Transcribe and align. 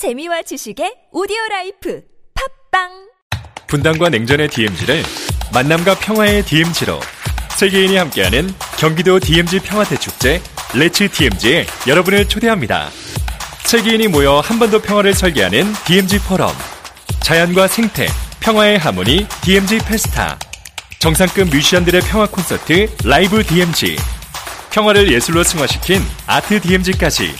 재미와 0.00 0.40
지식의 0.40 1.10
오디오 1.12 1.36
라이프. 1.50 2.00
팟빵! 2.70 2.88
분단과 3.66 4.08
냉전의 4.08 4.48
DMZ를 4.48 5.02
만남과 5.52 5.96
평화의 5.96 6.42
DMZ로 6.42 6.98
세계인이 7.58 7.98
함께하는 7.98 8.48
경기도 8.78 9.20
DMZ 9.20 9.60
평화대 9.60 9.98
축제 9.98 10.40
Let's 10.72 11.06
DMZ에 11.10 11.66
여러분을 11.86 12.26
초대합니다. 12.26 12.88
세계인이 13.64 14.08
모여 14.08 14.40
한번더 14.40 14.80
평화를 14.80 15.12
설계하는 15.12 15.70
DMZ 15.84 16.20
포럼. 16.20 16.50
자연과 17.20 17.68
생태, 17.68 18.06
평화의 18.40 18.78
하모니 18.78 19.26
DMZ 19.42 19.80
Festa. 19.80 20.38
정상급 20.98 21.50
뮤지션들의 21.50 22.00
평화 22.08 22.26
콘서트 22.26 22.88
Live 23.04 23.44
DMZ 23.44 23.98
평화를 24.72 25.12
예술로 25.12 25.42
승화시킨 25.42 26.00
아트 26.26 26.58
DMZ까지 26.58 27.34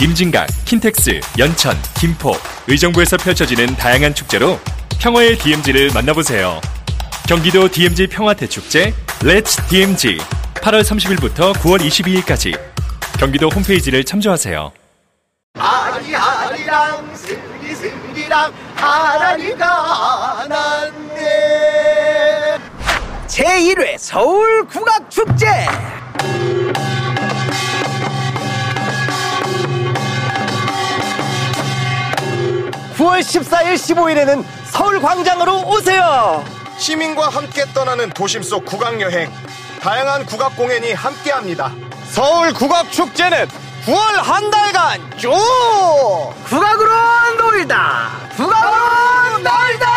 임진각, 0.00 0.46
킨텍스, 0.64 1.20
연천, 1.38 1.76
김포, 1.98 2.32
의정부에서 2.68 3.16
펼쳐지는 3.16 3.66
다양한 3.74 4.14
축제로 4.14 4.60
평화의 5.00 5.36
DMZ를 5.38 5.90
만나보세요. 5.92 6.60
경기도 7.28 7.68
DMZ 7.68 8.06
평화대축제 8.06 8.94
Let's 9.20 9.68
DMZ 9.68 10.18
8월 10.54 10.82
30일부터 10.82 11.52
9월 11.54 11.80
22일까지 11.80 12.56
경기도 13.18 13.48
홈페이지를 13.48 14.04
참조하세요. 14.04 14.70
아리 15.58 16.14
아리랑 16.14 17.16
스리스리랑 17.16 18.52
하나니가 18.76 20.46
났네 20.48 21.18
제1회 23.26 23.98
서울 23.98 24.64
국악축제 24.68 25.46
9월 33.08 33.20
14일 33.20 33.74
15일에는 33.74 34.44
서울 34.66 35.00
광장으로 35.00 35.62
오세요 35.68 36.44
시민과 36.76 37.28
함께 37.28 37.64
떠나는 37.72 38.10
도심 38.10 38.42
속 38.42 38.64
국악 38.66 39.00
여행. 39.00 39.32
다양한 39.80 40.26
국악 40.26 40.54
공연이 40.56 40.92
함께합니다. 40.92 41.72
서울 42.10 42.52
국악 42.52 42.92
축제는 42.92 43.48
9월 43.86 44.22
한 44.22 44.50
달간 44.50 45.00
쭉 45.16 45.30
국악으로 46.44 46.90
놀다 47.38 48.10
국악으로 48.36 49.38
놀다 49.38 49.88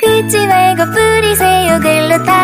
긁지 0.00 0.46
말고 0.46 0.84
뿌리세요 0.92 1.80
글루타 1.80 2.43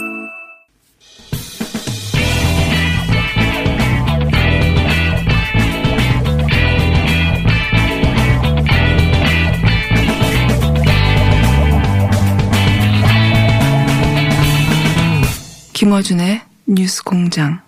김어준의 15.81 16.41
뉴스 16.67 17.03
공장. 17.03 17.59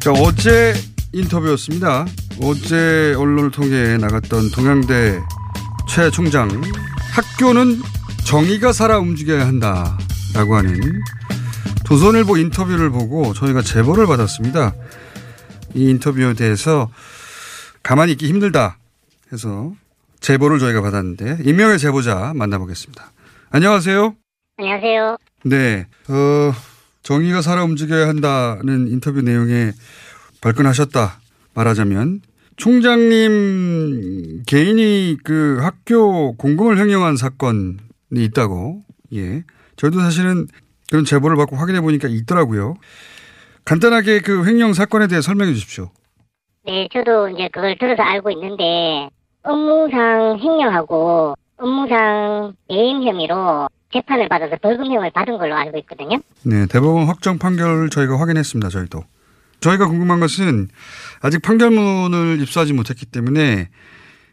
자, 0.00 0.10
어제 0.10 0.72
인터뷰였습니다. 1.12 2.06
어제 2.40 3.12
언론을 3.14 3.50
통해 3.50 3.98
나갔던 3.98 4.52
동양대 4.52 5.20
최 5.90 6.10
총장 6.10 6.48
학교는 7.12 7.82
정의가 8.24 8.72
살아 8.72 8.98
움직여야 8.98 9.46
한다라고 9.46 10.56
하는 10.56 11.02
조선일보 11.88 12.36
인터뷰를 12.36 12.90
보고 12.90 13.32
저희가 13.32 13.62
제보를 13.62 14.06
받았습니다. 14.06 14.74
이 15.74 15.88
인터뷰에 15.88 16.34
대해서 16.34 16.90
가만히 17.82 18.12
있기 18.12 18.28
힘들다 18.28 18.76
해서 19.32 19.72
제보를 20.20 20.58
저희가 20.58 20.82
받았는데 20.82 21.38
임명의 21.44 21.78
제보자 21.78 22.34
만나보겠습니다. 22.34 23.10
안녕하세요. 23.48 24.14
안녕하세요. 24.58 25.16
네, 25.44 25.86
어, 26.08 26.52
정의가 27.02 27.40
살아 27.40 27.64
움직여야 27.64 28.06
한다는 28.06 28.88
인터뷰 28.88 29.22
내용에 29.22 29.72
발끈하셨다 30.42 31.20
말하자면 31.54 32.20
총장님 32.56 34.42
개인이 34.46 35.16
그 35.24 35.56
학교 35.62 36.36
공금을 36.36 36.78
횡령한 36.78 37.16
사건이 37.16 37.78
있다고 38.12 38.84
예 39.14 39.42
저희도 39.76 40.00
사실은 40.00 40.48
그런 40.90 41.04
제보를 41.04 41.36
받고 41.36 41.56
확인해 41.56 41.80
보니까 41.80 42.08
있더라고요. 42.08 42.74
간단하게 43.64 44.20
그 44.20 44.46
횡령 44.46 44.72
사건에 44.72 45.06
대해 45.06 45.20
설명해 45.20 45.52
주십시오. 45.52 45.90
네, 46.64 46.88
저도 46.92 47.28
이제 47.28 47.48
그걸 47.52 47.76
들어서 47.78 48.02
알고 48.02 48.30
있는데 48.30 49.08
업무상 49.42 50.38
횡령하고 50.40 51.34
업무상 51.58 52.54
배임 52.68 53.02
혐의로 53.02 53.68
재판을 53.92 54.28
받아서 54.28 54.56
벌금형을 54.56 55.10
받은 55.10 55.38
걸로 55.38 55.54
알고 55.54 55.78
있거든요. 55.78 56.18
네, 56.44 56.66
대법원 56.66 57.06
확정 57.06 57.38
판결을 57.38 57.90
저희가 57.90 58.18
확인했습니다. 58.18 58.68
저희도. 58.68 59.02
저희가 59.60 59.88
궁금한 59.88 60.20
것은 60.20 60.68
아직 61.20 61.42
판결문을 61.42 62.40
입수하지 62.40 62.72
못했기 62.74 63.06
때문에 63.06 63.70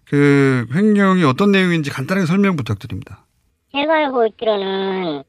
그 0.06 0.68
횡령이 0.74 1.24
어떤 1.24 1.52
내용인지 1.52 1.90
간단하게 1.90 2.28
설명 2.28 2.56
부탁드립니다. 2.56 3.26
제가 3.72 3.94
알고 3.94 4.28
있기로는 4.28 5.24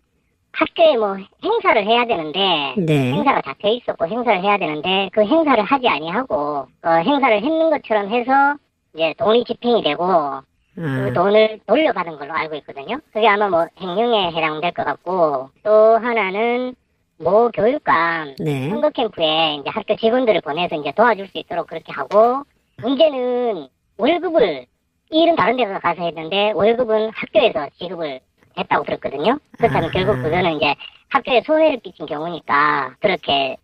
학교에 0.56 0.96
뭐 0.96 1.16
행사를 1.44 1.84
해야 1.84 2.06
되는데 2.06 2.74
네. 2.78 3.12
행사가 3.12 3.42
잡혀 3.42 3.68
있었고 3.68 4.06
행사를 4.06 4.42
해야 4.42 4.56
되는데 4.56 5.10
그 5.12 5.22
행사를 5.22 5.62
하지 5.62 5.88
아니하고 5.88 6.66
어, 6.82 6.90
행사를 6.90 7.42
했는 7.42 7.70
것처럼 7.70 8.08
해서 8.08 8.56
이제 8.94 9.14
돈이 9.18 9.44
집행이 9.44 9.82
되고 9.82 10.40
그 10.74 10.80
음. 10.80 11.12
돈을 11.14 11.60
돌려받은 11.66 12.18
걸로 12.18 12.32
알고 12.32 12.54
있거든요. 12.56 12.98
그게 13.12 13.26
아마 13.28 13.48
뭐 13.48 13.66
횡령에 13.80 14.32
해당될 14.32 14.72
것 14.72 14.84
같고 14.84 15.50
또 15.62 15.96
하나는 15.98 16.74
모 17.18 17.50
교육감 17.50 18.34
네. 18.38 18.70
선거 18.70 18.90
캠프에 18.90 19.56
이제 19.60 19.70
학교 19.70 19.96
직원들을 19.96 20.40
보내서 20.40 20.76
이제 20.76 20.92
도와줄 20.92 21.28
수 21.28 21.38
있도록 21.38 21.66
그렇게 21.66 21.92
하고 21.92 22.42
문제는 22.78 23.68
월급을 23.98 24.66
이 25.10 25.22
일은 25.22 25.36
다른 25.36 25.56
데서 25.56 25.78
가서 25.78 26.02
했는데 26.02 26.52
월급은 26.52 27.10
학교에서 27.14 27.68
지급을 27.78 28.20
했다고 28.58 28.84
들었거든요. 28.84 29.38
그렇다면 29.58 29.88
아. 29.88 29.92
결국 29.92 30.16
그거는 30.22 30.56
이제 30.56 30.74
학교에 31.08 31.42
손해를 31.46 31.80
끼친 31.80 32.06
경우니까 32.06 32.94
그렇게 33.00 33.56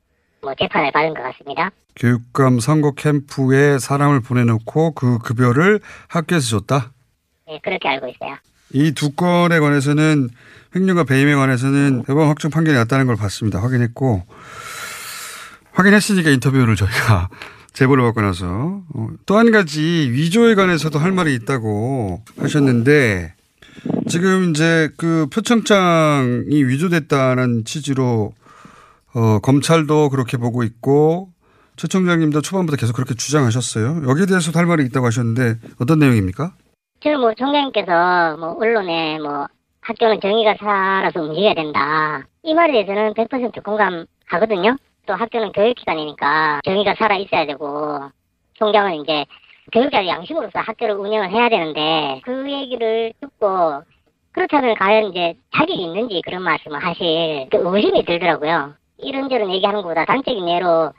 뭐 0.43 0.55
재판을 0.59 0.91
받은 0.93 1.15
것 1.15 1.23
같습니다. 1.23 1.71
교육감 1.97 2.61
선거 2.61 2.93
캠프에 2.93 3.79
사람을 3.79 4.21
보내놓고 4.21 4.93
그 4.93 5.19
급여를 5.19 5.81
학교에서 6.09 6.59
줬다. 6.59 6.93
네, 7.47 7.61
그렇게 7.63 7.89
알고 7.89 8.09
있어요. 8.09 8.37
이 8.75 8.93
두 8.93 9.11
건에 9.13 9.61
관해서는 9.61 10.31
횡령과 10.75 11.05
배임에 11.05 11.35
관해서는 11.35 12.05
대법원 12.05 12.29
확정 12.29 12.51
판결이 12.51 12.77
났다는 12.79 13.07
걸 13.07 13.17
봤습니다. 13.17 13.61
확인했고 13.61 14.23
확인했으니까 15.73 16.31
인터뷰를 16.31 16.77
저희가 16.77 17.29
제보를 17.75 18.05
받고 18.05 18.21
나서 18.23 18.83
어, 18.95 19.09
또한 19.27 19.51
가지 19.51 19.81
위조에 20.13 20.55
관해서도 20.55 20.99
할 20.99 21.13
말이 21.13 21.35
있다고 21.35 22.23
하셨는데 22.39 23.35
지금 24.09 24.51
이제 24.51 24.89
그 24.97 25.27
표창장이 25.33 26.65
위조됐다는 26.65 27.65
취지로 27.65 28.33
어, 29.15 29.39
검찰도 29.41 30.11
그렇게 30.11 30.37
보고 30.37 30.63
있고 30.63 31.29
최 31.77 31.87
총장님도 31.89 32.41
초반부터 32.43 32.77
계속 32.77 32.95
그렇게 32.95 33.15
주장하셨어요. 33.15 34.09
여기에 34.09 34.27
대해서도 34.27 34.59
할 34.59 34.67
말이 34.67 34.85
있다고 34.85 35.07
하셨는데 35.07 35.59
어떤 35.81 35.99
내용입니까? 35.99 36.53
저는 37.03 37.21
뭐 37.21 37.35
총장님께서 37.35 38.37
뭐 38.39 38.57
언론에 38.61 39.19
뭐 39.19 39.47
학교는 39.81 40.21
정의가 40.21 40.55
살아서 40.61 41.23
움직여야 41.23 41.55
된다. 41.55 42.25
이 42.43 42.55
말에 42.55 42.73
대해서는 42.73 43.15
100% 43.15 43.63
공감하거든요. 43.65 44.77
또 45.07 45.15
학교는 45.15 45.53
교육기관이니까 45.53 46.61
정의가 46.65 46.95
살아 46.97 47.17
있어야 47.17 47.47
되고 47.47 48.01
총장은 48.55 49.03
이제 49.03 49.25
교육자 49.71 50.07
양심으로서 50.07 50.59
학교를 50.59 50.95
운영을 50.97 51.31
해야 51.31 51.49
되는데 51.49 52.21
그 52.25 52.51
얘기를 52.51 53.13
듣고 53.21 53.83
그렇다면 54.33 54.75
과연 54.77 55.11
이제 55.11 55.35
자격이 55.55 55.81
있는지 55.83 56.21
그런 56.25 56.43
말씀을 56.43 56.83
하실 56.85 57.49
그 57.51 57.59
의심이 57.63 58.05
들더라고요. 58.05 58.75
이런저런 58.99 59.51
얘기하는 59.53 59.83
것보다 59.83 60.05
단적인 60.05 60.49
예로 60.49 60.93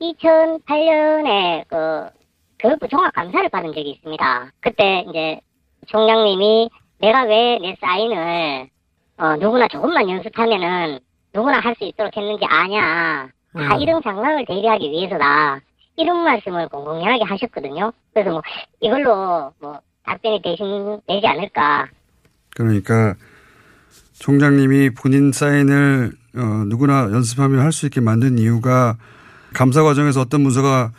2008년에 0.00 1.64
그 1.68 2.08
교육부 2.58 2.88
종합감사를 2.88 3.48
받은 3.48 3.72
적이 3.74 3.90
있습니다. 3.90 4.50
그때 4.60 5.04
이제 5.08 5.40
총장님이 5.88 6.70
내가 6.98 7.24
왜 7.24 7.58
내 7.60 7.76
사인을 7.80 8.68
어, 9.18 9.36
누구나 9.36 9.68
조금만 9.68 10.08
연습하면은 10.08 10.98
누구나 11.34 11.60
할 11.60 11.74
수 11.76 11.84
있도록 11.84 12.16
했는지 12.16 12.44
아냐. 12.48 13.28
다 13.52 13.76
음. 13.76 13.80
이런 13.80 14.00
상황을 14.02 14.44
대비하기 14.46 14.90
위해서다. 14.90 15.60
이런 15.96 16.22
말씀을 16.24 16.68
공공연하게 16.68 17.24
하셨거든요. 17.24 17.92
그래서 18.12 18.30
뭐 18.30 18.42
이걸로 18.80 19.52
뭐 19.60 19.80
답변이 20.04 20.40
대신 20.42 21.00
되지 21.08 21.26
않을까. 21.26 21.88
그러니까 22.54 23.14
총장님이 24.18 24.90
본인 24.90 25.32
사인을 25.32 26.12
어, 26.36 26.40
누구나 26.66 27.02
연습하며 27.12 27.60
할 27.60 27.72
수 27.72 27.86
있게 27.86 28.00
만든 28.00 28.38
이유가 28.38 28.96
감사 29.54 29.82
과정에서 29.82 30.20
어떤 30.20 30.42
문서가 30.42 30.92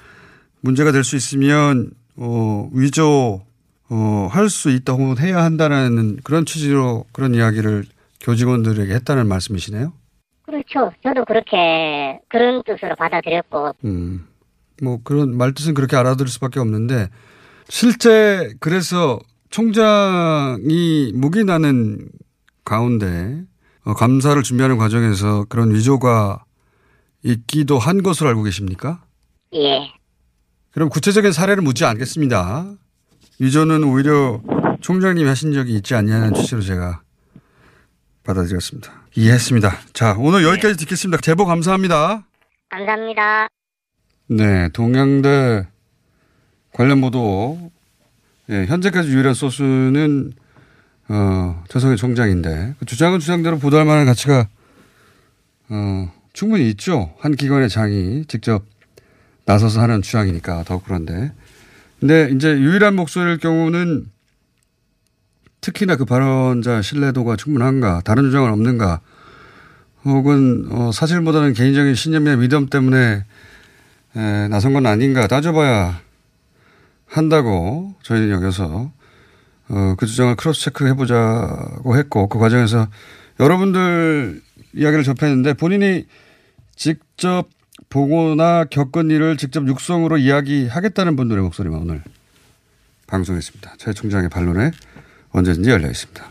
문제가 0.61 0.91
될 0.91 1.03
수 1.03 1.15
있으면 1.15 1.91
어, 2.17 2.69
위조 2.73 3.41
어, 3.89 4.27
할 4.31 4.49
수 4.49 4.69
있다 4.71 4.93
혹은 4.93 5.17
해야 5.19 5.43
한다는 5.43 6.17
그런 6.23 6.45
취지로 6.45 7.05
그런 7.13 7.33
이야기를 7.35 7.85
교직원들에게 8.21 8.93
했다는 8.93 9.27
말씀이시네요. 9.27 9.93
그렇죠. 10.43 10.91
저도 11.03 11.23
그렇게 11.25 12.19
그런 12.29 12.63
뜻으로 12.63 12.95
받아들였고 12.95 13.73
음, 13.85 14.25
뭐 14.81 14.99
그런 15.03 15.37
말뜻은 15.37 15.73
그렇게 15.73 15.95
알아들을 15.95 16.29
수밖에 16.29 16.59
없는데 16.59 17.09
실제 17.69 18.53
그래서 18.59 19.19
총장이 19.49 21.13
목이 21.15 21.43
나는 21.43 22.09
가운데 22.65 23.43
어, 23.83 23.93
감사를 23.93 24.41
준비하는 24.43 24.77
과정에서 24.77 25.45
그런 25.47 25.73
위조가 25.73 26.43
있기도 27.23 27.79
한 27.79 28.03
것으로 28.03 28.29
알고 28.29 28.43
계십니까? 28.43 29.01
예. 29.53 29.91
그럼 30.71 30.89
구체적인 30.89 31.31
사례를 31.31 31.63
묻지 31.63 31.85
않겠습니다. 31.85 32.73
위조는 33.39 33.83
오히려 33.83 34.41
총장님이 34.81 35.27
하신 35.27 35.53
적이 35.53 35.75
있지 35.75 35.95
않냐는 35.95 36.33
취지로 36.33 36.61
제가 36.61 37.01
받아들였습니다. 38.23 38.91
이해했습니다. 39.15 39.71
자, 39.93 40.15
오늘 40.19 40.43
여기까지 40.43 40.77
듣겠습니다. 40.77 41.21
제보 41.21 41.45
감사합니다. 41.45 42.27
감사합니다. 42.69 43.47
네, 44.29 44.67
동양대 44.73 45.65
관련 46.73 46.99
보도, 46.99 47.71
예, 48.49 48.65
현재까지 48.65 49.09
유일한 49.09 49.33
소스는, 49.33 50.33
어, 51.07 51.63
최성희 51.69 51.95
총장인데, 51.95 52.75
그 52.77 52.85
주장은 52.85 53.19
주장대로 53.19 53.57
보도할 53.57 53.85
만한 53.85 54.05
가치가, 54.05 54.49
어, 55.69 56.11
충분히 56.33 56.69
있죠. 56.71 57.13
한 57.19 57.35
기관의 57.35 57.69
장이 57.69 58.25
직접 58.27 58.65
나서서 59.45 59.81
하는 59.81 60.01
주장이니까 60.01 60.63
더욱 60.65 60.83
그런데. 60.83 61.31
근데 62.01 62.29
이제 62.35 62.49
유일한 62.49 62.97
목소리일 62.97 63.37
경우는 63.37 64.11
특히나 65.61 65.95
그 65.95 66.03
발언자 66.03 66.81
신뢰도가 66.81 67.37
충분한가, 67.37 68.01
다른 68.03 68.23
주장은 68.23 68.51
없는가, 68.51 68.99
혹은, 70.03 70.67
어, 70.69 70.91
사실보다는 70.91 71.53
개인적인 71.53 71.95
신념이나 71.95 72.35
믿음 72.35 72.67
때문에 72.67 73.23
에, 74.17 74.47
나선 74.47 74.73
건 74.73 74.85
아닌가 74.85 75.27
따져봐야 75.27 76.01
한다고 77.05 77.93
저희는 78.01 78.31
여겨서 78.31 78.91
어, 79.69 79.95
그 79.97 80.05
주장을 80.05 80.35
크로스 80.35 80.61
체크 80.61 80.87
해보자고 80.87 81.97
했고 81.97 82.27
그 82.27 82.39
과정에서 82.39 82.87
여러분들 83.39 84.41
이야기를 84.73 85.03
접했는데 85.03 85.53
본인이 85.53 86.05
직접 86.75 87.47
보거나 87.89 88.65
겪은 88.65 89.11
일을 89.11 89.37
직접 89.37 89.67
육성으로 89.67 90.17
이야기하겠다는 90.17 91.15
분들의 91.15 91.43
목소리만 91.43 91.81
오늘 91.81 92.03
방송했습니다. 93.07 93.75
최 93.77 93.93
총장의 93.93 94.29
반론에 94.29 94.71
언제든지 95.31 95.69
열려 95.69 95.89
있습니다. 95.89 96.25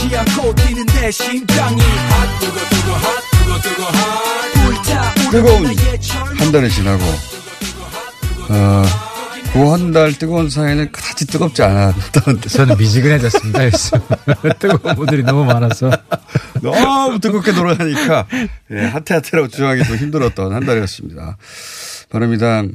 쉬지 0.00 0.16
않고 0.16 0.54
뛰는 0.54 0.86
내 0.86 1.10
심장이 1.10 1.76
뜨거운 5.30 5.66
한 6.38 6.52
달이 6.52 6.70
지나고 6.70 7.04
어, 8.48 8.82
그한달 9.52 10.14
뜨거운 10.14 10.48
사이는 10.48 10.90
그다지 10.90 11.26
뜨겁지 11.26 11.62
않았던 11.62 12.40
저는 12.40 12.78
미지근해졌습니다. 12.78 13.60
뜨거운 14.58 14.96
분들이 14.96 15.22
너무 15.22 15.44
많아서. 15.44 15.90
너무 16.62 17.20
뜨겁게 17.20 17.52
돌아가니까 17.52 18.26
예, 18.70 18.80
하태하태라고 18.86 19.48
주장하기 19.48 19.84
좀 19.84 19.96
힘들었던 19.96 20.52
한 20.52 20.64
달이었습니다. 20.64 21.36
바른미당 22.08 22.72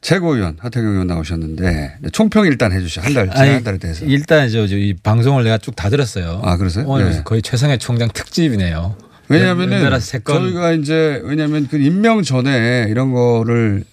최고위원 0.00 0.56
하태경 0.58 0.90
의원 0.92 1.06
나오셨는데 1.06 1.98
총평 2.12 2.46
일단 2.46 2.72
해주시죠. 2.72 3.02
한 3.02 3.12
달, 3.12 3.26
지난 3.28 3.42
아니, 3.42 3.50
한 3.52 3.62
달에 3.64 3.78
대해서. 3.78 4.04
일단 4.06 4.48
저, 4.48 4.66
저이 4.66 4.94
방송을 4.94 5.44
내가 5.44 5.58
쭉 5.58 5.74
다 5.76 5.88
들었어요. 5.90 6.40
아, 6.44 6.56
그러세요? 6.56 6.84
오늘 6.88 7.10
네. 7.10 7.22
거의 7.24 7.42
최성의 7.42 7.78
총장 7.78 8.08
특집이네요. 8.12 8.96
왜냐하면은. 9.28 9.80
저희가 10.24 10.72
이제 10.72 11.20
왜냐하면 11.24 11.68
그 11.68 11.78
임명 11.78 12.22
전에 12.22 12.86
이런 12.88 13.12
거를 13.12 13.84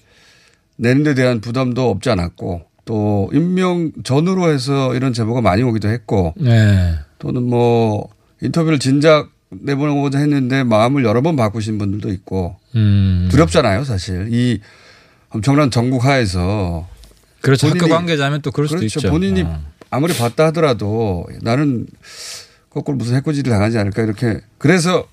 내는 0.78 1.04
데 1.04 1.14
대한 1.14 1.42
부담도 1.42 1.90
없지 1.90 2.10
않았고 2.10 2.62
또 2.86 3.30
임명 3.34 3.92
전으로 4.04 4.50
해서 4.52 4.96
이런 4.96 5.14
제보가 5.14 5.42
많이 5.42 5.62
오기도 5.62 5.90
했고 5.90 6.34
네. 6.38 6.96
또는 7.20 7.44
뭐 7.44 8.10
인터뷰를 8.42 8.80
진작 8.80 9.30
내보내고자 9.50 10.20
했는데 10.20 10.64
마음을 10.64 11.04
여러 11.04 11.22
번 11.22 11.36
바꾸신 11.36 11.78
분들도 11.78 12.10
있고 12.10 12.56
음. 12.76 13.28
두렵잖아요 13.32 13.84
사실 13.84 14.28
이 14.32 14.60
엄청난 15.30 15.72
전국 15.72 16.06
하에서 16.06 16.88
그렇죠. 17.42 17.68
본인이- 17.68 17.80
학교 17.82 17.94
관계자면 17.94 18.42
또 18.42 18.52
그럴 18.52 18.68
수도 18.68 18.80
그렇죠. 18.80 19.00
있죠. 19.00 19.10
본인이 19.10 19.42
어. 19.44 19.62
아무리 19.90 20.14
봤다 20.16 20.46
하더라도 20.48 21.26
나는 21.42 21.88
거꾸로 22.70 22.98
무슨 22.98 23.16
해코지를 23.16 23.52
당하지 23.52 23.78
않을까 23.78 24.04
이렇게 24.04 24.42
그래서 24.58 25.08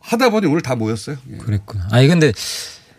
하다 0.00 0.30
보니 0.30 0.46
오늘 0.46 0.60
다 0.60 0.74
모였어요. 0.74 1.16
예. 1.32 1.36
그랬구나. 1.38 1.88
아니 1.90 2.08
근데 2.08 2.32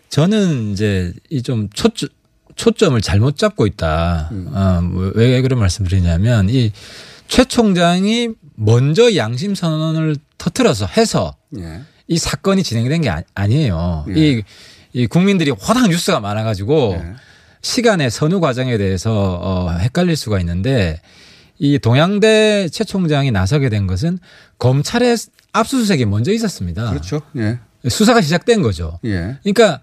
저는 0.08 0.72
이제 0.72 1.12
이 1.30 1.42
좀 1.42 1.68
초점 1.70 2.08
초점을 2.56 2.98
잘못 3.02 3.36
잡고 3.36 3.66
있다. 3.66 4.30
음. 4.32 4.48
어, 4.54 4.80
뭐왜 4.80 5.42
그런 5.42 5.58
말씀드리냐면 5.60 6.48
이 6.50 6.72
최 7.28 7.44
총장이 7.44 8.28
먼저 8.54 9.16
양심 9.16 9.56
선언을 9.56 10.14
터트려서 10.38 10.86
해서 10.86 11.34
예. 11.58 11.82
이 12.06 12.18
사건이 12.18 12.62
진행된 12.62 13.02
게 13.02 13.10
아, 13.10 13.46
니 13.48 13.64
에요 13.64 14.04
예. 14.08 14.12
이, 14.38 14.42
이 14.96 15.06
국민들이 15.06 15.50
워낙 15.50 15.88
뉴스가 15.90 16.20
많아가지고 16.20 16.96
예. 16.98 17.14
시간의 17.60 18.10
선후 18.10 18.40
과정에 18.40 18.78
대해서 18.78 19.12
어, 19.42 19.70
헷갈릴 19.72 20.16
수가 20.16 20.40
있는데 20.40 21.02
이 21.58 21.78
동양대 21.78 22.70
최 22.70 22.82
총장이 22.82 23.30
나서게 23.30 23.68
된 23.68 23.86
것은 23.86 24.18
검찰의 24.58 25.18
압수수색이 25.52 26.06
먼저 26.06 26.32
있었습니다. 26.32 26.88
그렇죠. 26.88 27.20
예. 27.36 27.58
수사가 27.86 28.22
시작된 28.22 28.62
거죠. 28.62 28.98
예. 29.04 29.36
그러니까 29.42 29.82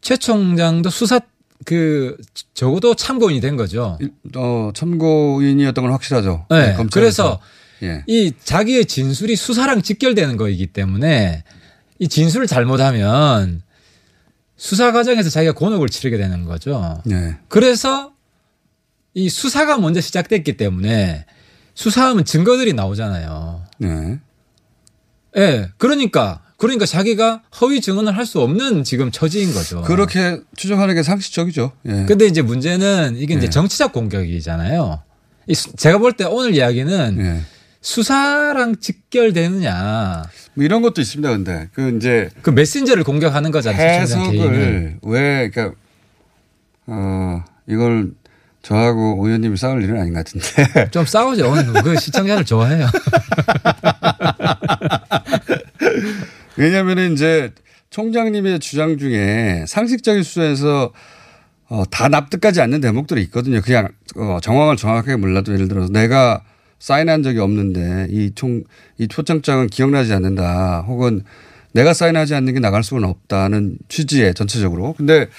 최 0.00 0.16
총장도 0.16 0.88
수사 0.88 1.20
그 1.66 2.16
적어도 2.54 2.94
참고인이 2.94 3.42
된 3.42 3.56
거죠. 3.56 3.98
어, 4.34 4.70
참고인이었던 4.74 5.84
건 5.84 5.92
확실하죠. 5.92 6.46
네. 6.48 6.72
검찰에서. 6.72 6.90
그래서 6.90 7.40
예. 7.82 8.02
이 8.06 8.32
자기의 8.42 8.86
진술이 8.86 9.36
수사랑 9.36 9.82
직결되는 9.82 10.38
거이기 10.38 10.68
때문에 10.68 11.44
이 11.98 12.08
진술을 12.08 12.46
잘못하면 12.46 13.60
수사 14.56 14.92
과정에서 14.92 15.30
자기가 15.30 15.52
곤혹을 15.54 15.88
치르게 15.88 16.16
되는 16.16 16.44
거죠. 16.44 17.02
예. 17.10 17.36
그래서 17.48 18.12
이 19.14 19.28
수사가 19.28 19.78
먼저 19.78 20.00
시작됐기 20.00 20.56
때문에 20.56 21.26
수사하면 21.74 22.24
증거들이 22.24 22.72
나오잖아요. 22.72 23.64
네. 23.78 24.18
예. 25.36 25.68
그러니까 25.78 26.40
그러니까 26.56 26.86
자기가 26.86 27.42
허위 27.60 27.80
증언을 27.80 28.16
할 28.16 28.24
수 28.26 28.40
없는 28.40 28.84
지금 28.84 29.10
처지인 29.10 29.52
거죠. 29.52 29.82
그렇게 29.82 30.40
추정하는 30.56 30.94
게 30.94 31.02
상식적이죠. 31.02 31.72
예. 31.86 32.04
근데 32.06 32.26
이제 32.26 32.40
문제는 32.42 33.16
이게 33.18 33.34
이제 33.34 33.46
예. 33.46 33.50
정치적 33.50 33.92
공격이잖아요. 33.92 35.02
제가 35.76 35.98
볼 35.98 36.12
때 36.16 36.24
오늘 36.24 36.54
이야기는 36.54 37.18
예. 37.20 37.40
수사랑 37.84 38.76
직결되느냐. 38.80 40.22
뭐 40.54 40.64
이런 40.64 40.80
것도 40.80 41.02
있습니다. 41.02 41.28
근데 41.28 41.68
그 41.74 41.94
이제 41.96 42.30
그 42.40 42.48
메신저를 42.48 43.04
공격하는 43.04 43.50
거잖아요. 43.50 44.00
해석을 44.00 45.00
왜 45.02 45.50
그러니까 45.50 45.76
어 46.86 47.44
이걸 47.68 48.12
저하고 48.62 49.20
오 49.20 49.26
의원님이 49.26 49.58
싸울 49.58 49.82
일은 49.82 50.00
아닌 50.00 50.14
것 50.14 50.24
같은데 50.24 50.88
좀 50.90 51.04
싸우죠. 51.04 51.52
그 51.84 52.00
시청자들 52.00 52.46
좋아해요. 52.46 52.86
왜냐하면 56.56 57.12
이제 57.12 57.52
총장님의 57.90 58.60
주장 58.60 58.96
중에 58.96 59.66
상식적인 59.68 60.22
수준에서 60.22 60.90
어, 61.68 61.82
다 61.90 62.08
납득하지 62.08 62.62
않는 62.62 62.80
대목들이 62.80 63.20
있거든요. 63.24 63.60
그냥 63.60 63.88
어, 64.16 64.38
정황을 64.40 64.76
정확하게 64.76 65.16
몰라도 65.16 65.52
예를 65.52 65.68
들어서 65.68 65.92
내가 65.92 66.42
사인한 66.84 67.22
적이 67.22 67.38
없는데 67.38 68.08
이 68.10 68.32
총, 68.34 68.62
이 68.98 69.08
초청장은 69.08 69.68
기억나지 69.68 70.12
않는다. 70.12 70.84
혹은 70.86 71.22
내가 71.72 71.94
사인하지 71.94 72.34
않는 72.34 72.52
게 72.52 72.60
나갈 72.60 72.84
수는 72.84 73.04
없다는 73.04 73.78
취지에 73.88 74.34
전체적으로. 74.34 74.92
근데 74.92 75.30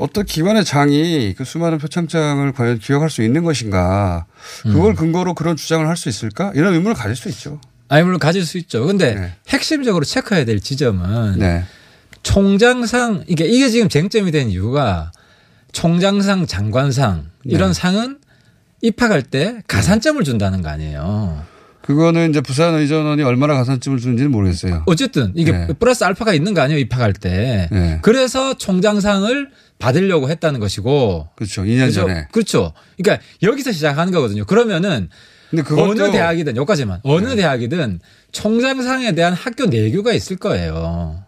어떤 0.00 0.24
기관의 0.24 0.64
장이 0.64 1.32
그 1.38 1.44
수많은 1.44 1.78
표창장을 1.78 2.50
과연 2.54 2.80
기억할 2.80 3.08
수 3.08 3.22
있는 3.22 3.44
것인가. 3.44 4.26
그걸 4.64 4.96
근거로 4.96 5.34
그런 5.34 5.54
주장을 5.54 5.86
할 5.86 5.96
수 5.96 6.08
있을까? 6.08 6.50
이런 6.56 6.74
의문을 6.74 6.94
가질 6.94 7.14
수 7.14 7.28
있죠. 7.28 7.60
아니 7.86 8.02
물론 8.02 8.18
가질 8.18 8.44
수 8.44 8.58
있죠. 8.58 8.84
근데 8.84 9.14
네. 9.14 9.32
핵심적으로 9.46 10.04
체크해야 10.04 10.44
될 10.44 10.58
지점은 10.58 11.38
네. 11.38 11.62
총장상 12.24 13.26
이게 13.28 13.44
이게 13.46 13.70
지금 13.70 13.88
쟁점이 13.88 14.32
된 14.32 14.50
이유가 14.50 15.12
총장상, 15.70 16.48
장관상 16.48 17.30
이런 17.44 17.68
네. 17.68 17.74
상은 17.74 18.18
입학할 18.82 19.22
때 19.22 19.62
가산점을 19.66 20.22
준다는 20.24 20.62
거 20.62 20.68
아니에요. 20.68 21.44
그거는 21.82 22.30
이제 22.30 22.40
부산 22.40 22.74
의전원이 22.74 23.22
얼마나 23.22 23.54
가산점을 23.54 23.98
주는지는 24.00 24.32
모르겠어요. 24.32 24.82
어쨌든 24.86 25.32
이게 25.36 25.52
네. 25.52 25.68
플러스 25.78 26.02
알파가 26.02 26.34
있는 26.34 26.52
거 26.52 26.60
아니에요 26.60 26.80
입학할 26.80 27.12
때. 27.12 27.68
네. 27.70 28.00
그래서 28.02 28.58
총장상을 28.58 29.50
받으려고 29.78 30.28
했다는 30.28 30.58
것이고. 30.58 31.28
그렇죠. 31.36 31.62
2년 31.62 31.86
그죠? 31.86 32.00
전에. 32.02 32.26
그렇죠. 32.32 32.72
그러니까 32.96 33.24
여기서 33.42 33.70
시작하는 33.70 34.12
거거든요. 34.12 34.44
그러면은 34.46 35.10
근데 35.50 35.62
어느 35.80 36.10
대학이든 36.10 36.56
여기까지만 36.56 37.00
어느 37.04 37.36
대학이든 37.36 38.00
총장상에 38.32 39.12
대한 39.12 39.32
학교 39.32 39.66
내규가 39.66 40.12
있을 40.12 40.36
거예요. 40.36 41.22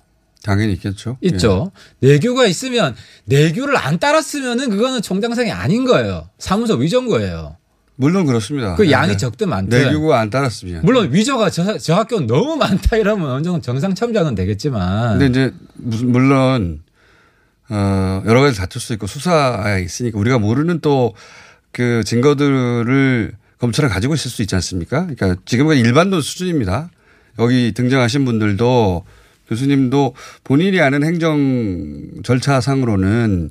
당연히 0.48 0.72
있겠죠. 0.74 1.18
있죠. 1.22 1.72
내규가 2.00 2.46
있으면 2.46 2.94
내규를 3.24 3.76
안 3.76 3.98
따랐으면은 3.98 4.70
그거는 4.70 5.02
총장상이 5.02 5.50
아닌 5.52 5.84
거예요. 5.84 6.28
사무소 6.38 6.74
위조인 6.74 7.08
거예요. 7.08 7.56
물론 7.96 8.26
그렇습니다. 8.26 8.76
그 8.76 8.90
양이 8.90 9.12
네. 9.12 9.16
적든 9.16 9.48
많든. 9.48 9.76
내규가 9.76 10.20
안 10.20 10.30
따랐으면. 10.30 10.82
물론 10.84 11.12
위조가 11.12 11.50
저, 11.50 11.78
저 11.78 11.94
학교는 11.96 12.26
너무 12.26 12.56
많다 12.56 12.96
이러면 12.96 13.28
어느 13.30 13.42
정도 13.42 13.60
정상 13.60 13.94
참작은 13.94 14.34
되겠지만. 14.34 15.18
근데 15.18 15.26
이제 15.26 15.54
무슨 15.74 16.12
물론 16.12 16.82
어 17.68 18.22
여러 18.26 18.40
가지 18.40 18.56
다툴 18.56 18.80
수 18.80 18.92
있고 18.94 19.06
수사에 19.06 19.82
있으니까 19.82 20.18
우리가 20.18 20.38
모르는 20.38 20.80
또 20.80 21.14
그 21.72 22.02
증거들을 22.04 23.32
검찰에 23.58 23.88
가지고 23.88 24.14
있을 24.14 24.30
수 24.30 24.42
있지 24.42 24.54
않습니까? 24.56 25.06
그러니까 25.06 25.40
지금은 25.44 25.76
일반론 25.76 26.20
수준입니다. 26.22 26.90
여기 27.38 27.72
등장하신 27.72 28.24
분들도 28.24 29.04
교수님도 29.48 30.14
본인이 30.44 30.80
아는 30.80 31.02
행정 31.04 32.22
절차상으로는 32.22 33.50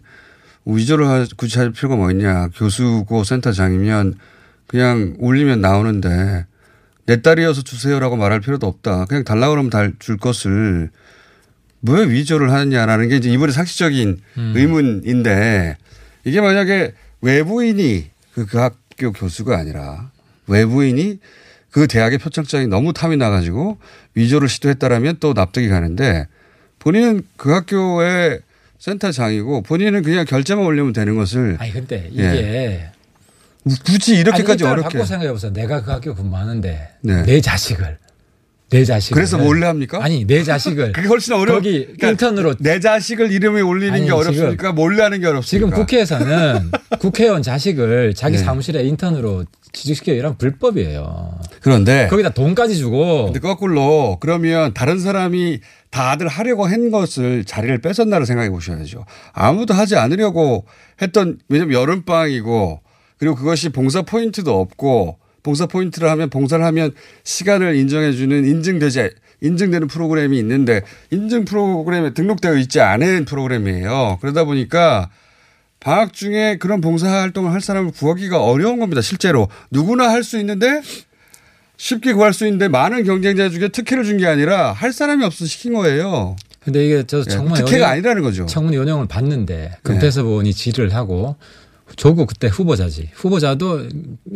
위조를 0.65 1.07
하- 1.07 1.25
굳이 1.37 1.57
할 1.59 1.71
필요가 1.71 1.95
뭐 1.95 2.11
있냐. 2.11 2.49
교수고 2.55 3.23
센터장이면 3.23 4.15
그냥 4.67 5.15
올리면 5.19 5.61
나오는데 5.61 6.45
내 7.05 7.21
딸이어서 7.21 7.61
주세요라고 7.61 8.17
말할 8.17 8.41
필요도 8.41 8.67
없다. 8.67 9.05
그냥 9.05 9.23
달라고 9.23 9.53
그러면 9.53 9.69
달줄 9.69 10.17
것을 10.17 10.89
왜 11.83 12.03
위조를 12.09 12.51
하느냐라는 12.51 13.07
게 13.07 13.15
이제 13.17 13.29
이번에 13.29 13.51
상식적인 13.53 14.19
음. 14.37 14.53
의문인데 14.55 15.77
이게 16.25 16.41
만약에 16.41 16.93
외부인이 17.21 18.09
그, 18.33 18.45
그 18.45 18.57
학교 18.57 19.13
교수가 19.13 19.57
아니라 19.57 20.11
외부인이 20.47 21.19
그 21.77 21.85
대학의 21.85 22.17
표창장이 22.17 22.65
너무 22.65 22.91
탐이 22.91 23.17
나가지고 23.17 23.77
위조를 24.15 24.49
시도했다라면 24.49 25.17
또 25.19 25.33
납득이 25.33 25.69
가는데 25.69 26.25
본인은 26.79 27.21
그 27.37 27.51
학교의 27.51 28.39
센터장이고 28.79 29.61
본인은 29.61 30.01
그냥 30.01 30.25
결제만 30.25 30.65
올리면 30.65 30.93
되는 30.93 31.15
것을 31.15 31.55
아니 31.59 31.71
근데 31.71 32.09
이게 32.11 32.23
예. 32.23 32.91
굳이 33.85 34.15
이렇게까지 34.17 34.63
아니, 34.63 34.71
어렵게 34.73 34.97
바꿔 34.97 35.05
생각해 35.05 35.31
보세요. 35.31 35.53
내가 35.53 35.83
그 35.83 35.91
학교 35.91 36.15
근무하는데 36.15 36.89
네. 37.01 37.23
내 37.23 37.41
자식을 37.41 37.99
내 38.69 38.83
자식을 38.83 39.15
그래서 39.15 39.37
몰래 39.37 39.65
합니까? 39.65 39.99
아니 40.03 40.25
내 40.25 40.43
자식을 40.43 40.91
그게 40.93 41.07
훨씬 41.07 41.33
어려워. 41.33 41.59
거기 41.59 41.85
그러니까 41.85 42.09
인턴으로 42.09 42.55
내 42.59 42.79
자식을 42.79 43.31
이름에 43.31 43.61
올리는 43.61 43.93
아니, 43.93 44.05
게 44.05 44.11
어렵습니까? 44.11 44.73
몰래 44.73 45.03
하는 45.03 45.19
게 45.21 45.27
어렵습니까? 45.27 45.67
지금 45.67 45.79
국회에서는 45.79 46.71
국회의원 46.99 47.41
자식을 47.41 48.13
자기 48.13 48.37
네. 48.37 48.43
사무실에 48.43 48.83
인턴으로 48.83 49.45
취직시켜 49.71 50.11
이런 50.13 50.37
불법이에요. 50.37 51.39
그런데 51.61 52.07
거기다 52.09 52.29
돈까지 52.29 52.75
주고 52.77 53.25
근데 53.25 53.39
거꾸로 53.39 54.17
그러면 54.19 54.73
다른 54.73 54.99
사람이 54.99 55.59
다들 55.89 56.27
하려고 56.27 56.65
한 56.65 56.91
것을 56.91 57.45
자리를 57.45 57.77
뺏었나를 57.79 58.25
생각해 58.25 58.49
보셔야죠. 58.49 59.05
아무도 59.31 59.73
하지 59.73 59.95
않으려고 59.95 60.65
했던 61.01 61.37
왜냐면 61.47 61.73
여름방학이고 61.79 62.81
그리고 63.17 63.35
그것이 63.35 63.69
봉사 63.69 64.01
포인트도 64.01 64.59
없고 64.59 65.19
봉사 65.47 65.65
포인트를 65.65 66.09
하면 66.09 66.29
봉사를 66.29 66.63
하면 66.65 66.91
시간을 67.23 67.77
인정해 67.77 68.11
주는 68.11 68.45
인증되지 68.45 69.11
인증되는 69.39 69.87
프로그램이 69.87 70.37
있는데 70.39 70.81
인증 71.09 71.45
프로그램에 71.45 72.13
등록되어 72.13 72.57
있지 72.57 72.81
않은 72.81 73.23
프로그램이에요. 73.23 74.17
그러다 74.19 74.43
보니까 74.43 75.09
방학 75.79 76.11
중에 76.11 76.57
그런 76.57 76.81
봉사 76.81 77.09
활동을 77.09 77.53
할 77.53 77.61
사람을 77.61 77.91
구하기가 77.91 78.43
어려운 78.43 78.77
겁니다. 78.79 79.01
실제로 79.01 79.47
누구나 79.71 80.09
할 80.09 80.21
수 80.21 80.37
있는데 80.37 80.81
쉽게 81.77 82.11
구할 82.11 82.33
수 82.33 82.43
있는데 82.45 82.67
많은 82.67 83.05
경쟁자 83.05 83.47
중에 83.47 83.69
특혜를 83.69 84.03
준 84.03 84.17
게 84.17 84.27
아니라 84.27 84.73
할 84.73 84.91
사람이 84.91 85.23
없어서 85.23 85.45
시킨 85.45 85.75
거예요. 85.75 86.35
근데 86.59 86.85
이게 86.85 87.03
저 87.07 87.19
예, 87.19 87.23
청문 87.23 87.53
특혜가 87.53 87.77
연영- 87.85 87.89
아니라는 87.91 88.21
거죠. 88.23 88.41
네. 88.47 88.53
청문 88.53 88.73
연영을 88.73 89.07
봤는데 89.07 89.77
금태섭 89.83 90.25
의원이 90.25 90.51
질의를 90.53 90.93
하고 90.93 91.37
조국 91.95 92.27
그때 92.27 92.47
후보자지 92.47 93.09
후보자도 93.13 93.87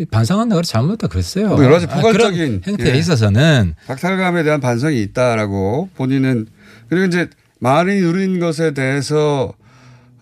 반성한다 0.10 0.55
그래 0.55 0.63
잘못했다 0.63 1.08
그랬어요. 1.08 1.50
뭐 1.50 1.63
여러 1.63 1.74
가지 1.74 1.86
아, 1.89 1.96
포괄적인 1.96 2.62
그런 2.62 2.79
행태에 2.79 2.93
예. 2.93 2.98
있어서는 2.98 3.75
박탈감에 3.88 4.43
대한 4.43 4.62
반성이 4.62 5.01
있다라고 5.03 5.89
본인은 5.96 6.48
그리고 6.89 7.05
이제 7.05 7.29
많이 7.60 8.00
누린 8.00 8.39
것에 8.39 8.74
대해서 8.74 9.53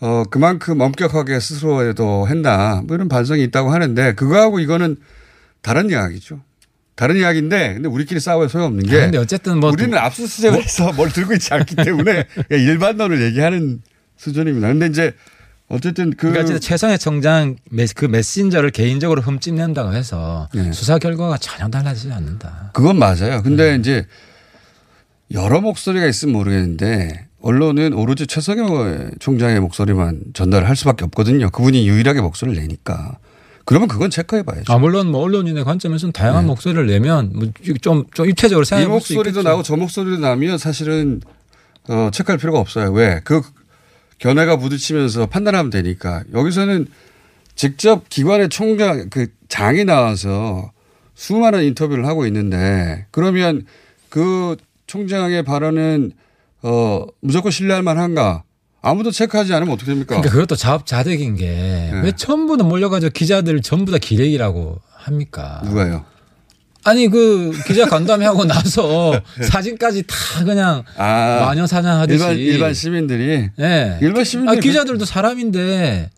어 0.02 0.24
그만큼 0.30 0.80
엄격하게 0.82 1.40
스스로에도 1.40 2.28
했나 2.28 2.82
뭐 2.86 2.96
이런 2.96 3.10
반성이 3.10 3.44
있다고 3.44 3.72
하는데 3.72 4.14
그거하고 4.16 4.60
이거는 4.60 4.98
다른 5.62 5.90
이야기죠. 5.90 6.42
다른 6.96 7.16
이야기인데 7.16 7.76
근데 7.76 7.88
우리끼리 7.88 8.20
싸워야 8.20 8.50
소용없는 8.50 8.84
게 8.84 8.98
아, 8.98 9.00
근데 9.02 9.18
어쨌든 9.18 9.60
뭐 9.60 9.72
우리는 9.72 9.98
압수수색을 9.98 10.62
해서 10.64 10.92
뭘 10.94 11.10
들고 11.10 11.34
있지 11.34 11.54
않기 11.54 11.76
때문에 11.78 12.26
그냥 12.34 12.44
일반론을 12.52 13.22
얘기하는 13.22 13.82
수준입니다. 14.18 14.68
근데 14.68 14.88
이제 14.88 15.14
어쨌든 15.70 16.10
그 16.12 16.32
그러니까 16.32 16.58
최성해 16.60 16.98
청장 16.98 17.56
메- 17.70 17.86
그 17.96 18.06
메신저를 18.06 18.72
개인적으로 18.72 19.22
흠집낸다고 19.22 19.94
해서 19.94 20.50
네. 20.54 20.72
수사 20.72 20.98
결과가 20.98 21.38
전혀 21.38 21.70
달라지지 21.70 22.12
않는다. 22.12 22.72
그건 22.74 22.98
맞아요. 22.98 23.42
근데 23.44 23.76
음. 23.76 23.80
이제 23.80 24.06
여러 25.32 25.62
목소리가 25.62 26.08
있으면 26.08 26.34
모르겠는데 26.34 27.28
언론은 27.42 27.94
오로지 27.94 28.26
최성현 28.26 29.12
총장의 29.20 29.60
목소리만 29.60 30.22
전달할 30.34 30.76
수밖에 30.76 31.06
없거든요. 31.06 31.50
그분이 31.52 31.88
유일하게 31.88 32.22
목소리를 32.22 32.60
내니까. 32.62 33.18
그러면 33.66 33.88
그건 33.88 34.10
체크해 34.10 34.42
봐야죠. 34.42 34.74
아 34.74 34.80
물론 34.80 35.12
뭐 35.12 35.22
언론인의 35.22 35.64
관점에서는 35.64 36.12
다양한 36.12 36.48
목소리를 36.48 36.88
내면 36.88 37.32
뭐좀좀 37.36 38.06
좀 38.16 38.28
입체적으로 38.28 38.64
이 38.64 38.66
생각해 38.66 38.88
볼수 38.88 39.14
목소리도 39.14 39.40
있겠죠. 39.42 39.48
나고 39.50 39.62
저 39.62 39.76
목소리도 39.78 40.18
나면 40.18 40.58
사실은 40.58 41.22
어, 41.88 42.10
체크할 42.12 42.40
필요가 42.40 42.58
없어요. 42.60 42.92
왜? 42.92 43.22
그 43.24 43.42
견해가 44.20 44.58
부딪히면서 44.58 45.26
판단하면 45.28 45.70
되니까. 45.70 46.24
여기서는 46.34 46.88
직접 47.56 48.08
기관의 48.10 48.50
총장, 48.50 49.10
그 49.10 49.28
장이 49.48 49.86
나와서 49.86 50.72
수많은 51.16 51.64
인터뷰를 51.64 52.06
하고 52.06 52.26
있는데 52.28 53.06
그러면 53.12 53.66
그 54.10 54.56
총장의 54.88 55.44
발언은 55.44 56.12
어, 56.62 57.06
무조건 57.22 57.52
신뢰할 57.52 57.84
만한가? 57.84 58.44
아무도 58.82 59.12
체크하지 59.12 59.54
않으면 59.54 59.74
어떻게 59.74 59.92
됩니까? 59.92 60.16
그러니까 60.16 60.32
그것도 60.32 60.56
자업자득인 60.56 61.36
게왜 61.36 62.02
네. 62.02 62.12
전부 62.16 62.56
다 62.56 62.64
몰려가지고 62.64 63.12
기자들 63.12 63.62
전부 63.62 63.92
다 63.92 63.98
기레기라고 63.98 64.80
합니까? 64.94 65.62
누가요? 65.66 66.06
아니 66.84 67.08
그 67.10 67.52
기자 67.68 67.86
간담회하고 67.86 68.46
나서 68.46 69.20
사진까지 69.42 70.04
다 70.08 70.44
그냥 70.46 70.84
네. 70.86 70.94
아, 71.02 71.46
마녀 71.46 71.68
사냥하듯이 71.68 72.24
일반, 72.24 72.38
일반 72.38 72.74
시민들이. 72.74 73.50
네. 73.58 73.98
일반 74.02 74.24
시민들이. 74.24 74.58
아, 74.58 74.60
기자들도 74.62 75.06
사람인데 75.06 76.10